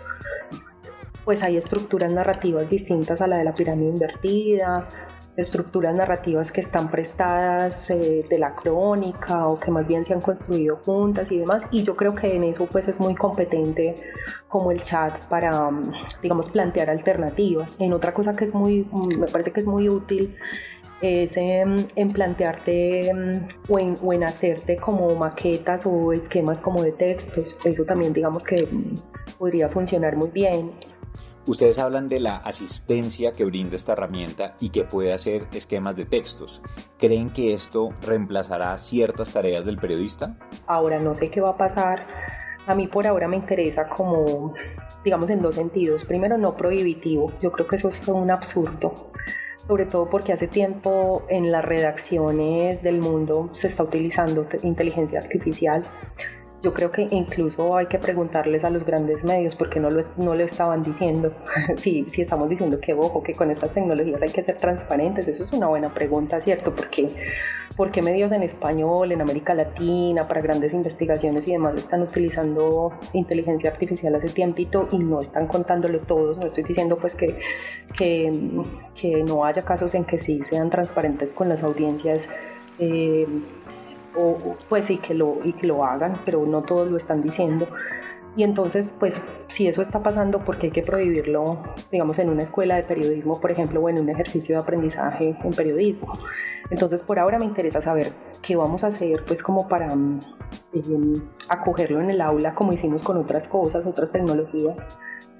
Pues 1.24 1.42
hay 1.42 1.56
estructuras 1.56 2.12
narrativas 2.12 2.68
distintas 2.68 3.20
a 3.20 3.26
la 3.26 3.38
de 3.38 3.44
la 3.44 3.54
pirámide 3.54 3.90
invertida, 3.90 4.88
estructuras 5.36 5.94
narrativas 5.94 6.50
que 6.52 6.60
están 6.60 6.90
prestadas 6.90 7.90
eh, 7.90 8.26
de 8.28 8.38
la 8.38 8.54
crónica 8.54 9.46
o 9.46 9.56
que 9.56 9.70
más 9.70 9.86
bien 9.86 10.04
se 10.04 10.12
han 10.12 10.20
construido 10.20 10.76
juntas 10.76 11.30
y 11.32 11.38
demás. 11.38 11.62
Y 11.70 11.82
yo 11.82 11.96
creo 11.96 12.14
que 12.14 12.34
en 12.34 12.44
eso 12.44 12.66
pues 12.66 12.88
es 12.88 12.98
muy 12.98 13.14
competente 13.14 13.94
como 14.48 14.70
el 14.70 14.82
chat 14.82 15.24
para, 15.26 15.70
digamos, 16.22 16.50
plantear 16.50 16.90
alternativas. 16.90 17.76
En 17.78 17.92
otra 17.92 18.12
cosa 18.12 18.32
que 18.32 18.44
es 18.44 18.54
muy, 18.54 18.86
me 19.16 19.26
parece 19.26 19.52
que 19.52 19.60
es 19.60 19.66
muy 19.66 19.88
útil 19.88 20.36
es 21.00 21.36
en, 21.36 21.86
plantearte 22.12 23.10
o 23.68 23.78
en, 23.78 23.96
o 24.02 24.12
en, 24.12 24.24
hacerte 24.24 24.76
como 24.76 25.14
maquetas 25.14 25.86
o 25.86 26.12
esquemas 26.12 26.58
como 26.58 26.82
de 26.82 26.92
textos. 26.92 27.56
Eso 27.64 27.84
también 27.84 28.12
digamos 28.12 28.44
que 28.44 28.68
podría 29.38 29.68
funcionar 29.68 30.16
muy 30.16 30.30
bien. 30.30 30.72
Ustedes 31.46 31.78
hablan 31.78 32.06
de 32.06 32.20
la 32.20 32.36
asistencia 32.36 33.32
que 33.32 33.46
brinda 33.46 33.74
esta 33.74 33.94
herramienta 33.94 34.54
y 34.60 34.68
que 34.68 34.84
puede 34.84 35.12
hacer 35.12 35.46
esquemas 35.52 35.96
de 35.96 36.04
textos. 36.04 36.60
¿Creen 36.98 37.30
que 37.30 37.54
esto 37.54 37.90
reemplazará 38.02 38.76
ciertas 38.76 39.32
tareas 39.32 39.64
del 39.64 39.78
periodista? 39.78 40.36
Ahora 40.66 41.00
no 41.00 41.14
sé 41.14 41.30
qué 41.30 41.40
va 41.40 41.50
a 41.50 41.56
pasar. 41.56 42.06
A 42.66 42.74
mí 42.74 42.86
por 42.88 43.06
ahora 43.06 43.26
me 43.26 43.36
interesa 43.36 43.88
como, 43.88 44.52
digamos, 45.02 45.30
en 45.30 45.40
dos 45.40 45.54
sentidos. 45.54 46.04
Primero, 46.04 46.36
no 46.36 46.54
prohibitivo. 46.54 47.32
Yo 47.40 47.50
creo 47.50 47.66
que 47.66 47.76
eso 47.76 47.88
es 47.88 48.06
un 48.06 48.30
absurdo 48.30 49.09
sobre 49.70 49.86
todo 49.86 50.10
porque 50.10 50.32
hace 50.32 50.48
tiempo 50.48 51.22
en 51.28 51.52
las 51.52 51.64
redacciones 51.64 52.82
del 52.82 52.98
mundo 52.98 53.50
se 53.52 53.68
está 53.68 53.84
utilizando 53.84 54.48
inteligencia 54.64 55.20
artificial 55.20 55.84
yo 56.62 56.74
creo 56.74 56.90
que 56.92 57.06
incluso 57.10 57.76
hay 57.76 57.86
que 57.86 57.98
preguntarles 57.98 58.64
a 58.64 58.70
los 58.70 58.84
grandes 58.84 59.24
medios 59.24 59.54
porque 59.56 59.80
no 59.80 59.88
lo, 59.88 60.02
no 60.16 60.34
lo 60.34 60.44
estaban 60.44 60.82
diciendo. 60.82 61.32
si, 61.76 62.04
si 62.08 62.22
estamos 62.22 62.48
diciendo 62.48 62.78
que, 62.80 62.92
ojo, 62.92 63.22
que 63.22 63.34
con 63.34 63.50
estas 63.50 63.72
tecnologías 63.72 64.20
hay 64.22 64.28
que 64.28 64.42
ser 64.42 64.56
transparentes, 64.56 65.26
eso 65.26 65.42
es 65.42 65.52
una 65.52 65.68
buena 65.68 65.92
pregunta, 65.92 66.40
¿cierto? 66.42 66.74
Porque, 66.74 67.08
porque 67.76 68.02
medios 68.02 68.32
en 68.32 68.42
español, 68.42 69.12
en 69.12 69.22
América 69.22 69.54
Latina, 69.54 70.28
para 70.28 70.42
grandes 70.42 70.74
investigaciones 70.74 71.48
y 71.48 71.52
demás, 71.52 71.76
están 71.76 72.02
utilizando 72.02 72.92
inteligencia 73.14 73.70
artificial 73.70 74.14
hace 74.14 74.28
tiempito 74.28 74.86
y 74.92 74.98
no 74.98 75.20
están 75.20 75.46
contándolo 75.46 76.00
todos. 76.00 76.36
No 76.36 76.46
estoy 76.46 76.64
diciendo 76.64 76.98
pues 76.98 77.14
que, 77.14 77.38
que, 77.96 78.30
que 78.94 79.24
no 79.24 79.46
haya 79.46 79.62
casos 79.62 79.94
en 79.94 80.04
que 80.04 80.18
sí 80.18 80.42
sean 80.42 80.68
transparentes 80.68 81.32
con 81.32 81.48
las 81.48 81.62
audiencias. 81.62 82.28
Eh, 82.78 83.26
o 84.16 84.56
pues 84.68 84.86
sí 84.86 84.98
que 84.98 85.14
lo, 85.14 85.38
y 85.44 85.52
que 85.52 85.66
lo 85.66 85.84
hagan, 85.84 86.20
pero 86.24 86.44
no 86.46 86.62
todos 86.62 86.90
lo 86.90 86.96
están 86.96 87.22
diciendo. 87.22 87.66
Y 88.36 88.44
entonces, 88.44 88.92
pues 89.00 89.20
si 89.48 89.66
eso 89.66 89.82
está 89.82 90.02
pasando, 90.02 90.44
¿por 90.44 90.58
qué 90.58 90.66
hay 90.66 90.72
que 90.72 90.82
prohibirlo, 90.82 91.62
digamos, 91.90 92.18
en 92.20 92.30
una 92.30 92.44
escuela 92.44 92.76
de 92.76 92.84
periodismo, 92.84 93.40
por 93.40 93.50
ejemplo, 93.50 93.80
o 93.80 93.88
en 93.88 93.98
un 93.98 94.08
ejercicio 94.08 94.56
de 94.56 94.62
aprendizaje 94.62 95.36
en 95.42 95.50
periodismo? 95.50 96.12
Entonces, 96.70 97.02
por 97.02 97.18
ahora 97.18 97.38
me 97.38 97.44
interesa 97.44 97.82
saber 97.82 98.12
qué 98.40 98.54
vamos 98.54 98.84
a 98.84 98.88
hacer, 98.88 99.24
pues 99.26 99.42
como 99.42 99.66
para 99.66 99.88
eh, 100.72 100.82
acogerlo 101.48 102.00
en 102.00 102.10
el 102.10 102.20
aula, 102.20 102.54
como 102.54 102.72
hicimos 102.72 103.02
con 103.02 103.16
otras 103.16 103.48
cosas, 103.48 103.84
otras 103.84 104.12
tecnologías, 104.12 104.76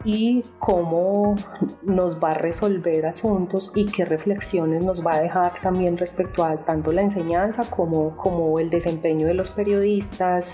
y 0.05 0.43
cómo 0.59 1.37
nos 1.83 2.23
va 2.23 2.31
a 2.31 2.35
resolver 2.35 3.07
asuntos 3.07 3.73
y 3.75 3.87
qué 3.87 4.05
reflexiones 4.05 4.85
nos 4.85 5.05
va 5.05 5.15
a 5.15 5.21
dejar 5.21 5.61
también 5.61 5.97
respecto 5.99 6.45
a 6.45 6.57
tanto 6.65 6.93
la 6.93 7.03
enseñanza 7.03 7.63
como, 7.69 8.17
como 8.17 8.59
el 8.59 8.71
desempeño 8.71 9.27
de 9.27 9.35
los 9.35 9.51
periodistas 9.51 10.49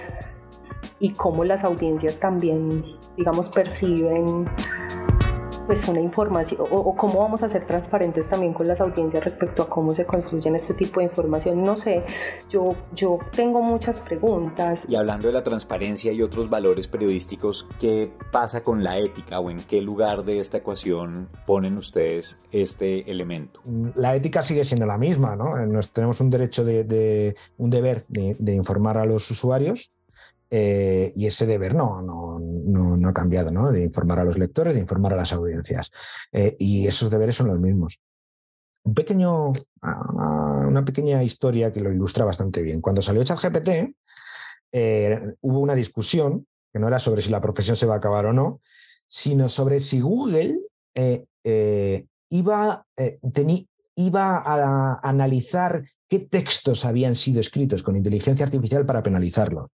y 0.99 1.13
cómo 1.13 1.45
las 1.45 1.63
audiencias 1.63 2.19
también, 2.19 2.85
digamos, 3.17 3.51
perciben 3.51 4.47
pues 5.67 5.87
una 5.89 6.01
información 6.01 6.61
o, 6.71 6.95
cómo 6.97 7.21
vamos 7.21 7.43
a 7.43 7.49
ser 7.49 7.67
transparentes 7.67 8.29
también 8.29 8.53
con 8.53 8.67
las 8.67 8.81
audiencias 8.81 9.25
respecto 9.25 9.65
a 9.65 9.69
cómo 9.69 9.95
se 9.95 10.05
construyen 10.05 10.57
este 10.57 10.75
tipo 10.75 11.01
de 11.01 11.07
información. 11.07 11.65
No 11.65 11.77
sé, 11.77 12.05
yo, 12.51 12.71
yo 12.95 13.19
tengo 13.33 13.63
muchas 13.63 14.01
preguntas. 14.01 14.85
Y 14.89 14.95
hablando 14.95 15.27
de 15.27 15.33
la 15.33 15.43
transparencia 15.43 16.13
y 16.13 16.23
otros 16.23 16.49
valores 16.49 16.89
periodísticos, 16.89 17.67
¿qué 17.81 18.13
pasa 18.31 18.63
con 18.63 18.83
la 18.85 18.99
ética 18.99 19.41
o 19.41 19.51
en 19.51 19.59
qué 19.59 19.81
lugar 19.81 20.25
de 20.25 20.39
esta 20.39 20.59
ecuación 20.59 21.29
ponen 21.47 21.77
ustedes 21.77 22.39
este 22.53 23.11
elemento? 23.11 23.61
La 23.95 24.15
ética 24.15 24.43
sigue 24.43 24.65
siendo 24.65 24.87
la 24.87 24.99
misma, 24.99 25.37
¿no? 25.37 25.55
tenemos 25.93 26.21
un 26.21 26.31
derecho 26.31 26.65
de, 26.65 27.37
un 27.59 27.71
deber 27.71 28.05
de 28.09 28.53
informar 28.53 28.99
a 28.99 29.05
los 29.05 29.31
usuarios 29.31 29.91
eh, 30.51 31.13
y 31.17 31.27
ese 31.27 31.47
deber 31.47 31.75
no, 31.75 32.03
no, 32.03 32.39
no, 32.97 33.09
ha 33.09 33.13
cambiado, 33.13 33.51
¿no? 33.51 33.71
De 33.73 33.83
informar 33.83 34.21
a 34.21 34.25
los 34.25 34.39
lectores, 34.39 34.75
de 34.75 34.81
informar 34.81 35.13
a 35.13 35.17
las 35.17 35.33
audiencias. 35.33 35.91
Eh, 36.33 36.57
y 36.59 36.87
esos 36.87 37.11
deberes 37.11 37.37
son 37.37 37.49
los 37.49 37.59
mismos. 37.59 38.01
Un 38.85 38.95
pequeño, 38.95 39.53
una 39.83 40.85
pequeña 40.85 41.23
historia 41.23 41.73
que 41.73 41.81
lo 41.81 41.93
ilustra 41.93 42.25
bastante 42.25 42.63
bien. 42.63 42.81
Cuando 42.81 43.03
salió 43.03 43.25
ChatGPT, 43.25 43.69
eh, 44.73 45.35
hubo 45.41 45.59
una 45.59 45.75
discusión 45.75 46.47
que 46.73 46.79
no 46.79 46.87
era 46.87 47.01
sobre 47.01 47.23
si 47.23 47.31
la 47.31 47.41
profesión 47.41 47.75
se 47.75 47.87
va 47.87 47.95
a 47.95 47.99
acabar 47.99 48.27
o 48.27 48.33
no, 48.33 48.61
sino 49.09 49.49
sobre 49.49 49.81
si 49.81 50.01
Google 50.01 50.61
iba, 52.29 52.87
iba 53.97 54.37
a 54.37 55.01
analizar 55.03 55.83
qué 56.09 56.21
textos 56.21 56.85
habían 56.85 57.17
sido 57.17 57.41
escritos 57.41 57.83
con 57.83 57.97
inteligencia 57.97 58.45
artificial 58.45 58.87
para 58.87 59.03
penalizarlo. 59.03 59.71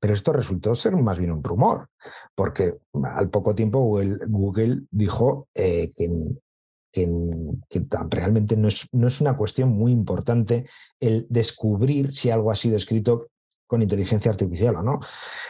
Pero 0.00 0.14
esto 0.14 0.32
resultó 0.32 0.74
ser 0.74 0.96
más 0.96 1.18
bien 1.18 1.30
un 1.30 1.44
rumor, 1.44 1.88
porque 2.34 2.74
al 3.04 3.28
poco 3.28 3.54
tiempo 3.54 3.80
Google, 3.80 4.82
dijo 4.90 5.48
eh, 5.54 5.92
que, 5.94 6.10
realmente 8.08 8.56
no 8.56 8.68
es, 8.68 8.88
no 8.92 9.06
es 9.06 9.20
una 9.20 9.36
cuestión 9.36 9.68
muy 9.68 9.92
importante 9.92 10.66
el 10.98 11.26
descubrir 11.28 12.12
si 12.12 12.30
algo 12.30 12.50
ha 12.50 12.56
sido 12.56 12.76
escrito 12.76 13.28
con 13.66 13.82
inteligencia 13.82 14.32
artificial 14.32 14.74
o 14.76 14.82
no, 14.82 14.98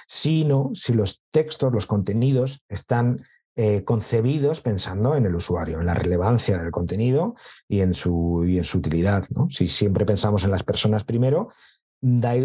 sino 0.07 0.71
si 0.75 0.93
los 0.93 1.23
textos, 1.31 1.73
los 1.73 1.87
contenidos 1.87 2.63
están 2.69 3.23
eh, 3.57 3.83
concebidos 3.83 4.61
pensando 4.61 5.17
en 5.17 5.27
el 5.27 5.35
usuario, 5.35 5.81
en 5.81 5.87
la 5.87 5.95
relevancia 5.95 6.59
del 6.59 6.71
contenido 6.71 7.35
y 7.67 7.81
en 7.81 7.95
su, 7.95 8.45
y 8.47 8.59
en 8.59 8.65
su 8.65 8.79
utilidad. 8.79 9.25
¿no? 9.31 9.49
Si 9.51 9.67
siempre 9.67 10.05
pensamos 10.05 10.45
en 10.45 10.51
las 10.51 10.63
personas 10.63 11.05
primero, 11.05 11.49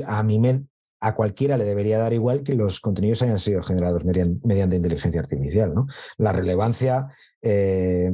a 0.08 0.24
mí 0.24 0.40
me, 0.40 0.64
a 1.06 1.14
cualquiera 1.14 1.56
le 1.56 1.66
debería 1.66 2.00
dar 2.00 2.14
igual 2.14 2.42
que 2.42 2.56
los 2.56 2.80
contenidos 2.80 3.22
hayan 3.22 3.38
sido 3.38 3.62
generados 3.62 4.04
mediante, 4.04 4.76
inteligencia 4.76 5.22
artificial. 5.22 5.72
¿no? 5.76 5.86
La 6.18 6.32
relevancia, 6.32 7.10
eh, 7.44 8.12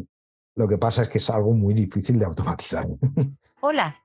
lo 0.56 0.68
que 0.68 0.78
pasa 0.78 1.04
es 1.04 1.10
que 1.10 1.20
es 1.20 1.30
algo 1.30 1.54
muy 1.54 1.74
difícil 1.74 2.20
de 2.20 2.26
automatizar. 2.26 2.86
Hola, 3.62 3.96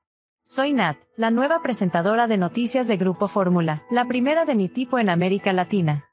soy 0.44 0.72
Nat, 0.72 0.98
la 1.16 1.32
nueva 1.32 1.62
presentadora 1.62 2.28
de 2.28 2.36
noticias 2.36 2.86
de 2.86 2.96
Grupo 2.96 3.26
Fórmula, 3.26 3.82
la 3.90 4.06
primera 4.06 4.44
de 4.44 4.54
mi 4.54 4.68
tipo 4.68 5.00
en 5.00 5.08
América 5.08 5.52
Latina. 5.52 6.04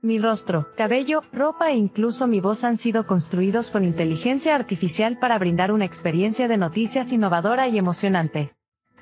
Mi 0.00 0.18
rostro, 0.18 0.68
cabello, 0.74 1.20
ropa 1.34 1.70
e 1.70 1.76
incluso 1.76 2.26
mi 2.26 2.40
voz 2.40 2.64
han 2.64 2.78
sido 2.78 3.06
construidos 3.06 3.70
con 3.70 3.84
inteligencia 3.84 4.54
artificial 4.54 5.18
para 5.18 5.38
brindar 5.38 5.70
una 5.70 5.84
experiencia 5.84 6.48
de 6.48 6.56
noticias 6.56 7.12
innovadora 7.12 7.68
y 7.68 7.76
emocionante. 7.76 8.54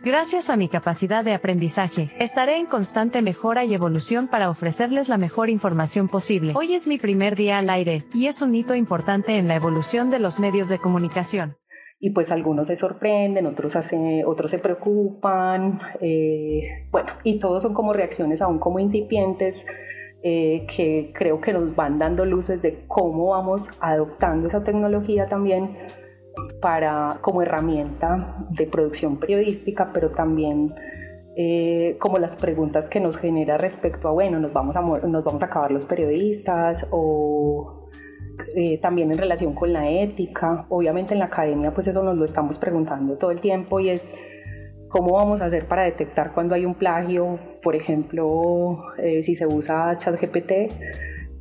Gracias 0.02 0.48
a 0.48 0.56
mi 0.56 0.70
capacidad 0.70 1.22
de 1.22 1.34
aprendizaje, 1.34 2.10
estaré 2.18 2.56
en 2.56 2.64
constante 2.64 3.20
mejora 3.20 3.66
y 3.66 3.74
evolución 3.74 4.28
para 4.28 4.48
ofrecerles 4.48 5.10
la 5.10 5.18
mejor 5.18 5.50
información 5.50 6.08
posible. 6.08 6.54
Hoy 6.56 6.72
es 6.72 6.86
mi 6.86 6.96
primer 6.96 7.36
día 7.36 7.58
al 7.58 7.68
aire, 7.68 8.04
y 8.14 8.26
es 8.26 8.40
un 8.40 8.54
hito 8.54 8.74
importante 8.74 9.36
en 9.36 9.46
la 9.46 9.56
evolución 9.56 10.10
de 10.10 10.18
los 10.18 10.40
medios 10.40 10.70
de 10.70 10.78
comunicación. 10.78 11.58
Y 11.98 12.10
pues 12.10 12.32
algunos 12.32 12.68
se 12.68 12.76
sorprenden, 12.76 13.44
otros, 13.44 13.74
otros 14.24 14.50
se 14.50 14.58
preocupan, 14.58 15.80
eh, 16.00 16.88
bueno, 16.90 17.12
y 17.22 17.38
todos 17.38 17.62
son 17.62 17.74
como 17.74 17.92
reacciones 17.92 18.40
aún 18.40 18.58
como 18.58 18.78
incipientes 18.78 19.66
eh, 20.22 20.66
que 20.74 21.12
creo 21.14 21.42
que 21.42 21.52
nos 21.52 21.76
van 21.76 21.98
dando 21.98 22.24
luces 22.24 22.62
de 22.62 22.84
cómo 22.86 23.32
vamos 23.32 23.68
adoptando 23.80 24.48
esa 24.48 24.64
tecnología 24.64 25.28
también 25.28 25.76
como 27.20 27.42
herramienta 27.42 28.46
de 28.50 28.66
producción 28.66 29.18
periodística, 29.18 29.90
pero 29.92 30.10
también 30.10 30.74
eh, 31.36 31.96
como 31.98 32.18
las 32.18 32.32
preguntas 32.36 32.88
que 32.88 33.00
nos 33.00 33.16
genera 33.16 33.56
respecto 33.56 34.08
a, 34.08 34.12
bueno, 34.12 34.38
nos 34.38 34.52
vamos 34.52 34.76
a, 34.76 34.80
nos 34.80 35.24
vamos 35.24 35.42
a 35.42 35.46
acabar 35.46 35.70
los 35.70 35.84
periodistas 35.84 36.86
o 36.90 37.88
eh, 38.56 38.78
también 38.80 39.10
en 39.10 39.18
relación 39.18 39.54
con 39.54 39.72
la 39.72 39.88
ética. 39.88 40.66
Obviamente 40.68 41.14
en 41.14 41.20
la 41.20 41.26
academia 41.26 41.72
pues 41.72 41.86
eso 41.86 42.02
nos 42.02 42.16
lo 42.16 42.24
estamos 42.24 42.58
preguntando 42.58 43.16
todo 43.16 43.30
el 43.30 43.40
tiempo 43.40 43.80
y 43.80 43.90
es 43.90 44.14
¿Cómo 44.90 45.12
vamos 45.12 45.40
a 45.40 45.44
hacer 45.44 45.68
para 45.68 45.84
detectar 45.84 46.32
cuando 46.32 46.56
hay 46.56 46.66
un 46.66 46.74
plagio? 46.74 47.38
Por 47.62 47.76
ejemplo, 47.76 48.92
eh, 48.98 49.22
si 49.22 49.36
se 49.36 49.46
usa 49.46 49.96
ChatGPT. 49.96 50.50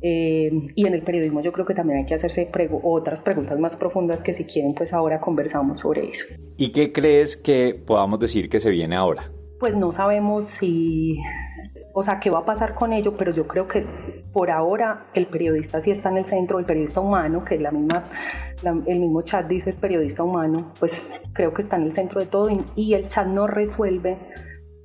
Eh, 0.02 0.50
y 0.74 0.86
en 0.86 0.94
el 0.94 1.02
periodismo 1.02 1.42
yo 1.42 1.52
creo 1.52 1.66
que 1.66 1.74
también 1.74 2.00
hay 2.00 2.06
que 2.06 2.14
hacerse 2.14 2.50
otras 2.82 3.20
preguntas 3.20 3.58
más 3.58 3.76
profundas 3.76 4.22
que 4.22 4.32
si 4.32 4.44
quieren 4.44 4.74
pues 4.74 4.92
ahora 4.92 5.20
conversamos 5.20 5.80
sobre 5.80 6.10
eso. 6.10 6.26
¿Y 6.56 6.72
qué 6.72 6.92
crees 6.92 7.36
que 7.36 7.74
podamos 7.74 8.18
decir 8.18 8.48
que 8.48 8.60
se 8.60 8.70
viene 8.70 8.96
ahora? 8.96 9.24
Pues 9.58 9.76
no 9.76 9.92
sabemos 9.92 10.48
si 10.48 11.18
o 11.92 12.02
sea, 12.02 12.20
qué 12.20 12.30
va 12.30 12.40
a 12.40 12.44
pasar 12.44 12.74
con 12.74 12.92
ello, 12.92 13.16
pero 13.16 13.32
yo 13.32 13.46
creo 13.46 13.66
que 13.66 13.84
por 14.32 14.50
ahora 14.50 15.06
el 15.14 15.26
periodista 15.26 15.80
sí 15.80 15.90
está 15.90 16.10
en 16.10 16.18
el 16.18 16.24
centro, 16.24 16.58
el 16.58 16.64
periodista 16.64 17.00
humano, 17.00 17.44
que 17.44 17.58
la 17.58 17.70
misma, 17.72 18.04
el 18.86 19.00
mismo 19.00 19.22
chat 19.22 19.46
dice 19.46 19.70
es 19.70 19.76
periodista 19.76 20.22
humano, 20.22 20.72
pues 20.78 21.12
creo 21.32 21.52
que 21.52 21.62
está 21.62 21.76
en 21.76 21.84
el 21.84 21.92
centro 21.92 22.20
de 22.20 22.26
todo 22.26 22.48
y, 22.76 22.94
el 22.94 23.08
chat 23.08 23.26
no 23.26 23.46
resuelve 23.46 24.18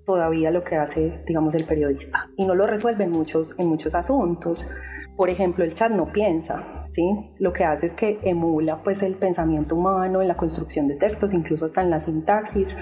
todavía 0.06 0.52
lo 0.52 0.64
que 0.64 0.76
hace, 0.76 1.24
digamos, 1.28 1.54
el 1.56 1.66
periodista. 1.66 2.28
Y 2.38 2.46
no 2.46 2.56
lo 2.56 2.68
resuelve 2.68 3.04
en 3.04 3.12
muchos, 3.12 3.58
en 3.58 3.68
muchos 3.68 3.94
asuntos. 3.96 4.68
Por 5.16 5.30
ejemplo, 5.30 5.64
el 5.64 5.74
chat 5.74 5.92
no 5.92 6.12
piensa, 6.12 6.88
¿sí? 6.94 7.34
Lo 7.40 7.54
que 7.54 7.64
hace 7.64 7.86
es 7.86 7.94
que 7.94 8.20
emula 8.24 8.84
pues 8.84 9.02
el 9.02 9.16
pensamiento 9.16 9.76
humano 9.76 10.22
en 10.22 10.28
la 10.28 10.36
construcción 10.36 10.88
de 10.88 10.96
textos, 10.96 11.34
incluso 11.34 11.66
hasta 11.66 11.82
en 11.82 11.90
la 11.90 12.00
sintaxis, 12.00 12.76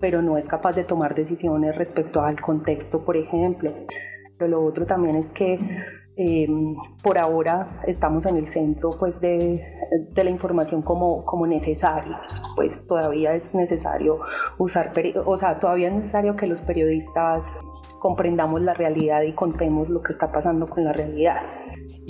pero 0.00 0.22
no 0.22 0.38
es 0.38 0.46
capaz 0.46 0.76
de 0.76 0.84
tomar 0.84 1.14
decisiones 1.14 1.76
respecto 1.76 2.22
al 2.22 2.40
contexto, 2.40 3.04
por 3.04 3.16
ejemplo. 3.16 3.72
Pero 4.38 4.50
lo 4.50 4.64
otro 4.64 4.86
también 4.86 5.16
es 5.16 5.32
que 5.32 5.58
em, 6.16 6.76
por 7.02 7.18
ahora 7.18 7.82
estamos 7.86 8.24
en 8.26 8.36
el 8.36 8.48
centro 8.48 8.96
pues, 8.98 9.20
de, 9.20 9.62
de, 10.12 10.24
la 10.24 10.30
información 10.30 10.82
como, 10.82 11.24
como 11.24 11.46
necesarios, 11.46 12.42
pues 12.56 12.86
todavía 12.86 13.34
es 13.34 13.54
necesario 13.54 14.20
usar, 14.58 14.92
o 15.26 15.36
sea, 15.36 15.58
todavía 15.58 15.88
es 15.88 15.94
necesario 15.94 16.36
que 16.36 16.46
los 16.46 16.60
periodistas 16.62 17.44
comprendamos 18.00 18.62
la 18.62 18.74
realidad 18.74 19.22
y 19.22 19.34
contemos 19.34 19.88
lo 19.88 20.02
que 20.02 20.12
está 20.12 20.32
pasando 20.32 20.68
con 20.68 20.84
la 20.84 20.92
realidad. 20.92 21.42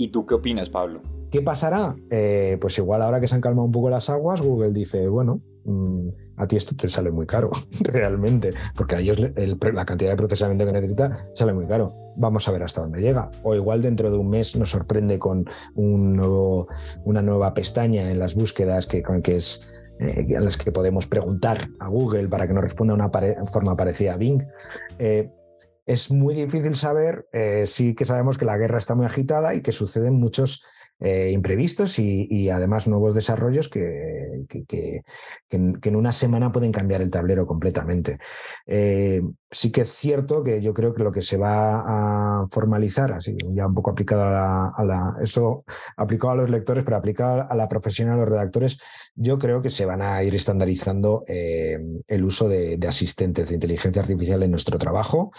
¿Y 0.01 0.07
tú 0.07 0.25
qué 0.25 0.33
opinas, 0.33 0.67
Pablo? 0.67 1.03
¿Qué 1.29 1.43
pasará? 1.43 1.95
Eh, 2.09 2.57
pues 2.59 2.75
igual 2.79 3.03
ahora 3.03 3.21
que 3.21 3.27
se 3.27 3.35
han 3.35 3.41
calmado 3.41 3.65
un 3.65 3.71
poco 3.71 3.87
las 3.91 4.09
aguas, 4.09 4.41
Google 4.41 4.71
dice, 4.71 5.07
bueno, 5.07 5.41
mm, 5.63 6.07
a 6.37 6.47
ti 6.47 6.55
esto 6.55 6.75
te 6.75 6.87
sale 6.87 7.11
muy 7.11 7.27
caro, 7.27 7.51
realmente, 7.81 8.49
porque 8.75 8.95
a 8.95 8.99
ellos 8.99 9.19
la 9.19 9.85
cantidad 9.85 10.09
de 10.09 10.17
procesamiento 10.17 10.65
que 10.65 10.71
necesita 10.71 11.23
sale 11.35 11.53
muy 11.53 11.67
caro. 11.67 11.93
Vamos 12.15 12.47
a 12.47 12.51
ver 12.51 12.63
hasta 12.63 12.81
dónde 12.81 12.99
llega. 12.99 13.29
O 13.43 13.53
igual 13.53 13.83
dentro 13.83 14.09
de 14.09 14.17
un 14.17 14.31
mes 14.31 14.55
nos 14.55 14.71
sorprende 14.71 15.19
con 15.19 15.45
un 15.75 16.15
nuevo, 16.15 16.67
una 17.05 17.21
nueva 17.21 17.53
pestaña 17.53 18.09
en 18.09 18.17
las 18.17 18.33
búsquedas 18.33 18.87
que, 18.87 19.03
que 19.21 19.35
es 19.35 19.71
eh, 19.99 20.25
en 20.29 20.43
las 20.43 20.57
que 20.57 20.71
podemos 20.71 21.05
preguntar 21.05 21.69
a 21.79 21.89
Google 21.89 22.27
para 22.27 22.47
que 22.47 22.55
nos 22.55 22.63
responda 22.63 22.95
de 22.95 23.01
una 23.01 23.45
forma 23.45 23.77
parecida 23.77 24.15
a 24.15 24.17
Bing. 24.17 24.43
Eh, 24.97 25.29
es 25.91 26.09
muy 26.09 26.33
difícil 26.33 26.75
saber, 26.75 27.27
eh, 27.33 27.63
sí 27.65 27.95
que 27.95 28.05
sabemos 28.05 28.37
que 28.37 28.45
la 28.45 28.57
guerra 28.57 28.77
está 28.77 28.95
muy 28.95 29.05
agitada 29.05 29.53
y 29.55 29.61
que 29.61 29.73
suceden 29.73 30.13
muchos 30.13 30.65
eh, 31.03 31.31
imprevistos 31.31 31.97
y, 31.97 32.49
además 32.51 32.87
nuevos 32.87 33.15
desarrollos 33.15 33.69
que, 33.69 34.45
que, 34.67 35.01
en, 35.49 35.95
una 35.95 36.11
semana 36.11 36.51
pueden 36.51 36.71
cambiar 36.71 37.01
el 37.01 37.09
tablero 37.09 37.47
completamente. 37.47 38.19
Eh, 38.67 39.23
sí 39.49 39.71
que 39.71 39.81
es 39.81 39.89
cierto 39.89 40.43
que 40.43 40.61
yo 40.61 40.75
creo 40.75 40.93
que 40.93 41.03
lo 41.03 41.11
que 41.11 41.21
se 41.21 41.37
va 41.37 42.41
a 42.41 42.47
formalizar, 42.51 43.13
así 43.13 43.35
ya 43.49 43.65
un 43.65 43.73
poco 43.73 43.89
aplicado 43.89 44.21
a 44.21 44.85
la, 44.85 45.15
eso 45.23 45.63
aplicado 45.97 46.33
a 46.33 46.35
los 46.35 46.51
lectores, 46.51 46.83
pero 46.83 46.97
aplicado 46.97 47.47
a 47.49 47.55
la 47.55 47.67
profesión, 47.67 48.09
a 48.09 48.15
los 48.15 48.29
redactores, 48.29 48.79
yo 49.15 49.39
creo 49.39 49.59
que 49.63 49.71
se 49.71 49.87
van 49.87 50.03
a 50.03 50.23
ir 50.23 50.35
estandarizando 50.35 51.23
eh, 51.27 51.79
el 52.07 52.23
uso 52.23 52.47
de, 52.47 52.77
asistentes 52.87 53.49
de 53.49 53.55
inteligencia 53.55 54.03
artificial 54.03 54.43
en 54.43 54.51
nuestro 54.51 54.77
trabajo. 54.77 55.31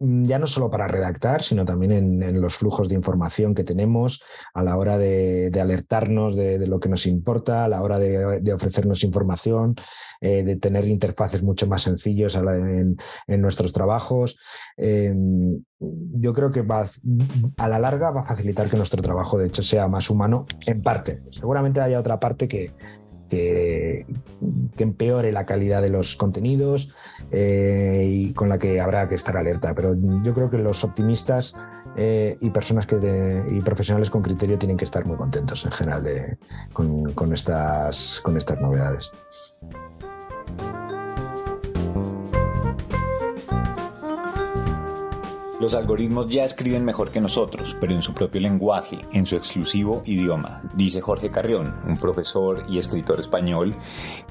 Mm, 0.00 0.24
ya 0.24 0.38
no 0.38 0.46
solo 0.46 0.70
para 0.70 0.88
redactar, 0.88 1.42
sino 1.42 1.64
también 1.66 1.92
en, 1.92 2.40
los 2.40 2.56
flujos 2.56 2.88
de 2.88 2.94
información 2.94 3.54
que 3.54 3.64
tenemos 3.64 4.22
a 4.54 4.62
la 4.62 4.78
hora 4.78 4.96
de, 4.96 5.52
alertarnos 5.60 6.34
de, 6.34 6.66
lo 6.66 6.80
que 6.80 6.88
nos 6.88 7.06
importa, 7.06 7.64
a 7.64 7.68
la 7.68 7.82
hora 7.82 7.98
de, 7.98 8.52
ofrecernos 8.52 9.04
información, 9.04 9.74
eh, 10.22 10.42
de 10.42 10.56
tener 10.56 10.86
interfaces 10.86 11.42
mucho 11.42 11.66
más 11.66 11.82
sencillos 11.82 12.34
en, 12.34 12.96
nuestros 13.40 13.72
trabajos. 13.74 14.38
Em, 14.76 15.62
yo 15.78 16.32
creo 16.32 16.50
que 16.50 16.62
va, 16.62 16.86
a 17.56 17.68
la 17.68 17.78
larga 17.78 18.10
va 18.10 18.20
a 18.20 18.24
facilitar 18.24 18.68
que 18.68 18.76
nuestro 18.76 19.02
trabajo, 19.02 19.38
de 19.38 19.48
hecho, 19.48 19.62
sea 19.62 19.88
más 19.88 20.08
humano 20.08 20.46
en 20.66 20.82
parte. 20.82 21.22
Seguramente 21.30 21.80
haya 21.80 22.00
otra 22.00 22.18
parte 22.18 22.48
que, 22.48 22.72
que, 23.30 24.06
empeore 24.76 25.32
la 25.32 25.46
calidad 25.46 25.82
de 25.82 25.90
los 25.90 26.16
contenidos 26.16 26.92
eh, 27.30 28.04
y 28.06 28.32
con 28.32 28.48
la 28.48 28.58
que 28.58 28.80
habrá 28.80 29.08
que 29.08 29.14
estar 29.14 29.36
alerta. 29.36 29.74
Pero 29.74 29.94
yo 30.22 30.34
creo 30.34 30.50
que 30.50 30.58
los 30.58 30.84
optimistas 30.84 31.56
eh, 31.96 32.36
y 32.40 32.50
personas 32.50 32.86
que 32.86 32.96
y 33.50 33.60
profesionales 33.60 34.10
con 34.10 34.22
criterio 34.22 34.58
tienen 34.58 34.76
que 34.76 34.84
estar 34.84 35.04
muy 35.06 35.16
contentos 35.16 35.64
en 35.64 35.72
general 35.72 36.02
de, 36.02 36.38
con, 36.72 37.32
estas, 37.32 38.20
con 38.22 38.36
estas 38.36 38.60
novedades. 38.60 39.12
Los 45.60 45.74
algoritmos 45.74 46.30
ya 46.30 46.44
escriben 46.44 46.86
mejor 46.86 47.10
que 47.10 47.20
nosotros, 47.20 47.76
pero 47.78 47.92
en 47.92 48.00
su 48.00 48.14
propio 48.14 48.40
lenguaje, 48.40 48.98
en 49.12 49.26
su 49.26 49.36
exclusivo 49.36 50.00
idioma, 50.06 50.62
dice 50.72 51.02
Jorge 51.02 51.30
Carrión, 51.30 51.76
un 51.86 51.98
profesor 51.98 52.64
y 52.66 52.78
escritor 52.78 53.20
español 53.20 53.76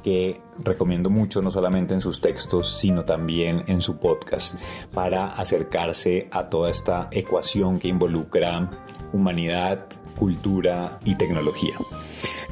que 0.02 0.42
recomiendo 0.64 1.10
mucho 1.10 1.42
no 1.42 1.52
solamente 1.52 1.94
en 1.94 2.02
sus 2.02 2.22
textos, 2.22 2.80
sino 2.80 3.06
también 3.06 3.64
en 3.68 3.82
su 3.82 3.98
podcast, 4.00 4.56
para 4.94 5.28
acercarse 5.28 6.28
a 6.32 6.48
toda 6.48 6.70
esta 6.70 7.08
ecuación 7.12 7.80
que 7.80 7.88
involucra 7.88 8.70
humanidad, 9.14 9.86
cultura 10.18 11.00
y 11.06 11.16
tecnología. 11.16 11.76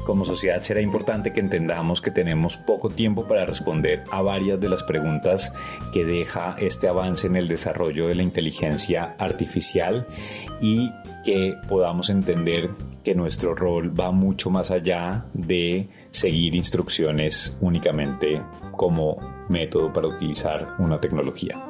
Como 0.04 0.24
sociedad 0.24 0.62
será 0.62 0.80
importante 0.80 1.34
que 1.34 1.40
entendamos 1.40 2.00
que 2.00 2.10
tenemos 2.10 2.56
poco 2.56 2.88
tiempo 2.88 3.26
para 3.26 3.44
responder 3.44 4.04
a 4.10 4.22
varias 4.22 4.58
de 4.58 4.70
las 4.70 4.82
preguntas 4.82 5.52
que 5.92 6.06
deja 6.06 6.56
este 6.58 6.88
avance 6.88 7.26
en 7.26 7.36
el 7.36 7.46
desarrollo 7.46 8.08
de 8.08 8.14
la 8.14 8.22
inteligencia 8.22 9.14
artificial 9.18 10.06
y 10.62 10.90
que 11.24 11.56
podamos 11.68 12.08
entender 12.08 12.70
que 13.04 13.14
nuestro 13.14 13.54
rol 13.54 13.98
va 14.00 14.10
mucho 14.10 14.48
más 14.48 14.70
allá 14.70 15.26
de 15.34 15.90
seguir 16.10 16.54
instrucciones 16.54 17.56
únicamente 17.60 18.42
como 18.72 19.16
método 19.48 19.92
para 19.92 20.08
utilizar 20.08 20.74
una 20.78 20.98
tecnología. 20.98 21.62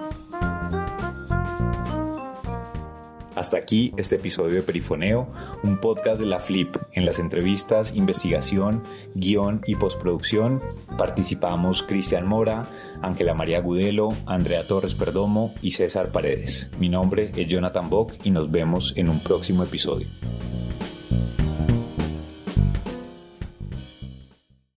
Hasta 3.38 3.56
aquí 3.56 3.92
este 3.96 4.16
episodio 4.16 4.56
de 4.56 4.62
Perifoneo, 4.62 5.28
un 5.62 5.78
podcast 5.78 6.18
de 6.18 6.26
la 6.26 6.40
Flip. 6.40 6.74
En 6.92 7.04
las 7.04 7.20
entrevistas, 7.20 7.94
investigación, 7.94 8.82
guion 9.14 9.60
y 9.64 9.76
postproducción 9.76 10.60
participamos 10.96 11.84
Cristian 11.84 12.26
Mora, 12.26 12.66
Ángela 13.00 13.34
María 13.34 13.60
Gudelo, 13.60 14.08
Andrea 14.26 14.66
Torres 14.66 14.96
Perdomo 14.96 15.54
y 15.62 15.70
César 15.70 16.10
Paredes. 16.10 16.68
Mi 16.80 16.88
nombre 16.88 17.30
es 17.36 17.46
Jonathan 17.46 17.88
Bock 17.88 18.14
y 18.24 18.32
nos 18.32 18.50
vemos 18.50 18.96
en 18.96 19.08
un 19.08 19.20
próximo 19.20 19.62
episodio. 19.62 20.08